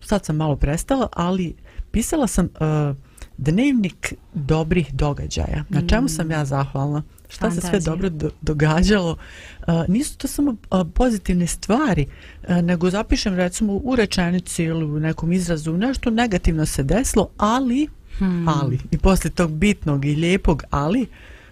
[0.00, 1.54] sad sam malo prestala, ali
[1.90, 2.94] pisala sam a,
[3.38, 5.64] dnevnik dobrih događaja.
[5.68, 7.02] Na čemu sam ja zahvalna?
[7.28, 7.60] Šta Fantazija.
[7.60, 9.16] se sve dobro do, događalo?
[9.66, 12.06] A, nisu to samo a, pozitivne stvari,
[12.48, 17.88] a, nego zapišem recimo u rečenici ili u nekom izrazu nešto negativno se desilo, ali,
[18.18, 18.48] hmm.
[18.48, 21.06] ali, i posle tog bitnog i lijepog ali,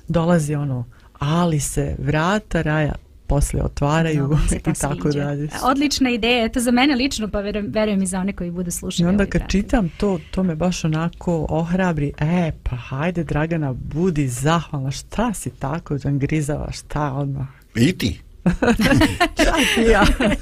[0.08, 0.84] dolazi ono,
[1.18, 2.94] ali se vrata raja
[3.26, 5.48] posle otvaraju no, i tako dalje.
[5.62, 9.02] Odlična ideja, to za mene lično, pa verujem, verujem i za one koji budu slušati.
[9.02, 13.72] I onda ovaj kad čitam to, to me baš onako ohrabri, e, pa hajde Dragana,
[13.72, 17.46] budi zahvalna, šta si tako zangrizava, šta odmah?
[17.74, 18.20] I ti.
[19.44, 20.04] Čak i ja.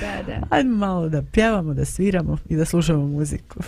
[0.00, 0.46] da, da.
[0.50, 3.60] Hajde malo da pjevamo, da sviramo i da slušamo muziku.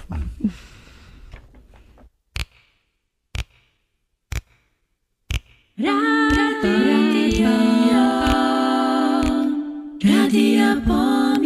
[5.80, 7.48] Radio.
[10.02, 11.37] Radija pomirenje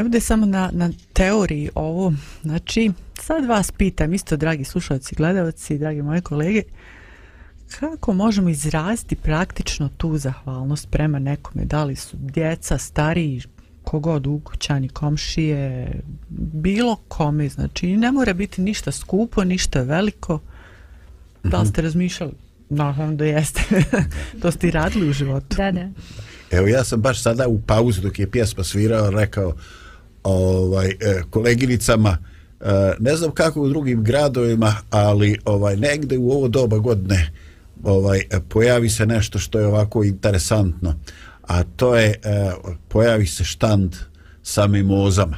[0.00, 2.92] ne bude samo na, na teoriji ovo, znači,
[3.22, 6.62] sad vas pitam, isto dragi slušalci, gledalci, dragi moje kolege,
[7.80, 13.42] kako možemo izraziti praktično tu zahvalnost prema nekome, da li su djeca, stariji,
[13.82, 15.92] kogod ukućani, komšije,
[16.52, 20.40] bilo kome, znači ne mora biti ništa skupo, ništa veliko,
[21.42, 21.70] da li mhm.
[21.70, 22.32] ste razmišljali?
[22.70, 23.60] Naravno da jeste,
[24.42, 25.56] to ste i radili u životu.
[25.56, 25.88] Da, da.
[26.50, 29.54] Evo ja sam baš sada u pauzu dok je pjesma svirao rekao
[30.22, 32.18] ovaj, e, koleginicama
[32.60, 32.64] e,
[32.98, 37.32] ne znam kako u drugim gradovima, ali ovaj negde u ovo doba godine
[37.84, 40.94] ovaj e, pojavi se nešto što je ovako interesantno,
[41.42, 42.20] a to je
[42.88, 43.96] pojavi se štand
[44.42, 45.36] sa mimozama.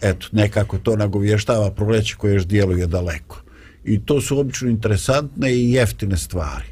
[0.00, 3.42] Eto, nekako to nagovještava proleće koje još djeluje daleko.
[3.84, 6.66] I to su obično interesantne i jeftine stvari.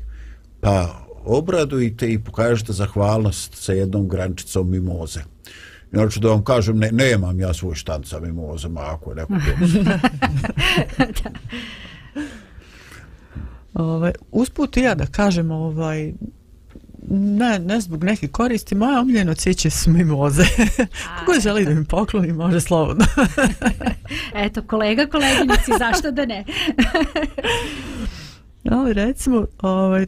[0.61, 5.21] Pa obradujte i pokažete zahvalnost sa jednom grančicom mimoze.
[5.95, 9.53] Inače da vam kažem, ne, nemam ja svoj štand sa mimozama, ako je neko to.
[13.85, 16.13] Ovaj, usput ja da kažem, ovaj,
[17.11, 20.45] ne, ne zbog neke koristi, moje omiljeno cvijeće su mimoze.
[21.19, 23.05] Kako želi da mi pokloni, može slobodno.
[24.45, 26.45] Eto, kolega, koleginici, zašto da ne?
[28.71, 30.07] Ali recimo, ovaj,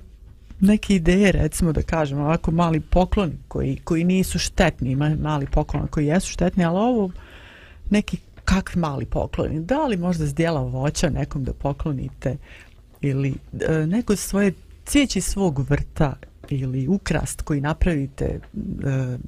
[0.61, 5.87] neke ideje, recimo da kažem, ovako mali poklon koji, koji nisu štetni, ima mali poklon
[5.87, 7.11] koji jesu štetni, ali ovo
[7.91, 9.61] neki kakvi mali pokloni.
[9.61, 12.37] Da li možda zdjela voća nekom da poklonite
[13.01, 13.35] ili
[13.69, 14.53] e, neko svoje
[14.85, 16.15] cvijeći svog vrta
[16.49, 18.39] ili ukrast koji napravite e,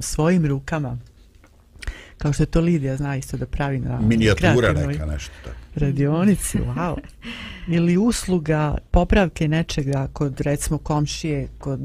[0.01, 0.99] svojim rukama
[2.19, 5.57] kao što je to Lidija zna isto da pravi na minijatura neka nešto tako.
[5.75, 6.97] radionici, wow.
[7.77, 11.81] Ili usluga popravke nečega kod recimo komšije, kod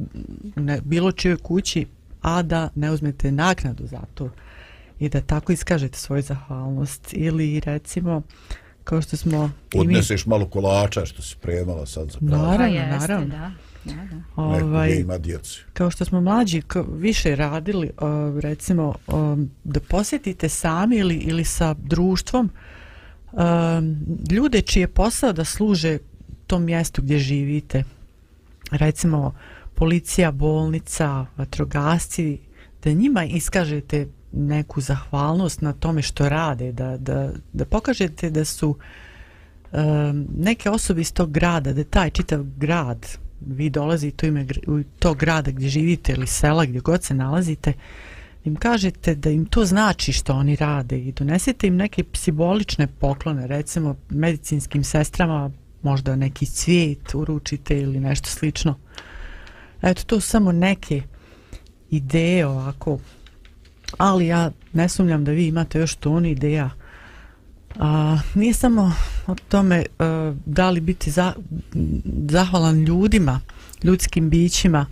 [0.55, 1.86] ne, bilo čije kući,
[2.21, 4.29] a da ne uzmete naknadu za to
[4.99, 7.09] i da tako iskažete svoju zahvalnost.
[7.11, 8.21] Ili recimo,
[8.84, 9.51] kao što smo...
[9.75, 10.29] Odneseš mi...
[10.29, 12.41] malo kolača što se premala sad za pravi.
[12.41, 13.27] Naravno, jeste, naravno.
[13.27, 13.51] Da.
[13.86, 14.21] Da, da.
[14.36, 15.59] Ovaj, ima djeci.
[15.73, 21.73] Kao što smo mlađi više radili, uh, recimo, um, da posjetite sami ili, ili sa
[21.73, 22.49] društvom
[23.31, 23.97] um,
[24.31, 25.97] ljude čiji je posao da služe
[26.47, 27.84] tom mjestu gdje živite.
[28.71, 29.34] Recimo,
[29.75, 32.39] policija, bolnica, vatrogasci,
[32.84, 38.77] da njima iskažete neku zahvalnost na tome što rade, da, da, da pokažete da su
[39.71, 43.17] um, neke osobe iz tog grada, da taj čitav grad
[43.47, 47.73] vi dolazite u ime u to grada gdje živite ili sela gdje god se nalazite
[48.45, 53.47] im kažete da im to znači što oni rade i donesete im neke simbolične poklone
[53.47, 58.79] recimo medicinskim sestrama možda neki cvijet uručite ili nešto slično.
[59.81, 61.01] Eto to su samo neke
[61.89, 62.99] ideje ovako
[63.97, 66.69] ali ja ne sumljam da vi imate još to ideja
[67.80, 68.93] A, nije samo
[69.28, 71.34] o tome a, da li biti za,
[72.30, 73.39] zahvalan ljudima,
[73.84, 74.86] ljudskim bićima.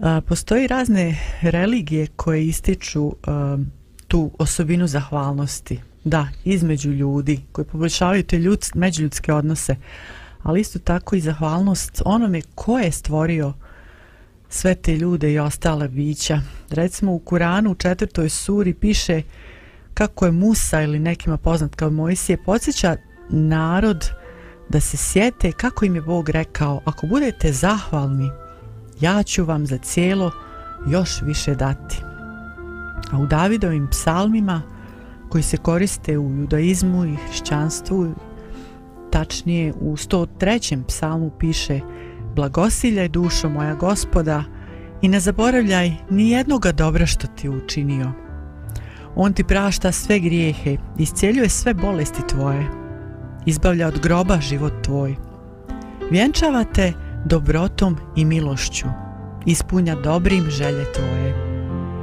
[0.00, 3.58] A, postoji razne religije koje ističu a,
[4.08, 5.80] tu osobinu zahvalnosti.
[6.04, 9.76] Da, između ljudi koji poboljšavaju te ljud, međuljudske odnose,
[10.42, 13.52] ali isto tako i zahvalnost onome ko je stvorio
[14.48, 16.40] sve te ljude i ostale bića.
[16.70, 19.22] Recimo u Kuranu u četvrtoj suri piše
[19.96, 22.96] kako je Musa ili nekima poznat kao Mojsije, podsjeća
[23.28, 24.10] narod
[24.68, 28.30] da se sjete kako im je Bog rekao, ako budete zahvalni,
[29.00, 30.30] ja ću vam za cijelo
[30.86, 31.96] još više dati.
[33.12, 34.62] A u Davidovim psalmima,
[35.28, 38.14] koji se koriste u judaizmu i hrišćanstvu,
[39.10, 40.84] tačnije u 103.
[40.88, 41.80] psalmu piše
[42.34, 44.44] Blagosiljaj dušo moja gospoda
[45.02, 48.25] i ne zaboravljaj ni jednoga dobra što ti učinio.
[49.18, 52.66] On ti prašta sve grijehe, iscijeljuje sve bolesti tvoje,
[53.46, 55.16] izbavlja od groba život tvoj.
[56.10, 56.92] Vjenčava te
[57.24, 58.86] dobrotom i milošću,
[59.46, 61.34] ispunja dobrim želje tvoje.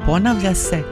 [0.05, 0.83] Ponavlja se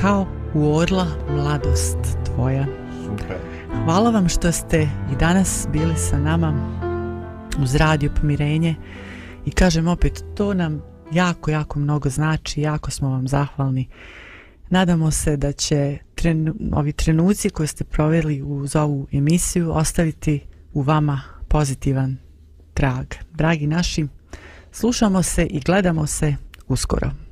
[0.00, 2.66] kao u orla mladost tvoja.
[3.04, 3.36] Super.
[3.84, 6.54] Hvala vam što ste i danas bili sa nama
[7.62, 8.74] uz radio pomirenje
[9.46, 13.88] i kažem opet, to nam jako, jako mnogo znači, jako smo vam zahvalni.
[14.70, 20.40] Nadamo se da će trenu, ovi trenuci koje ste proveli uz ovu emisiju ostaviti
[20.72, 22.16] u vama pozitivan
[22.74, 23.06] trag.
[23.32, 24.06] Dragi naši,
[24.72, 26.36] slušamo se i gledamo se
[26.68, 27.23] uskoro.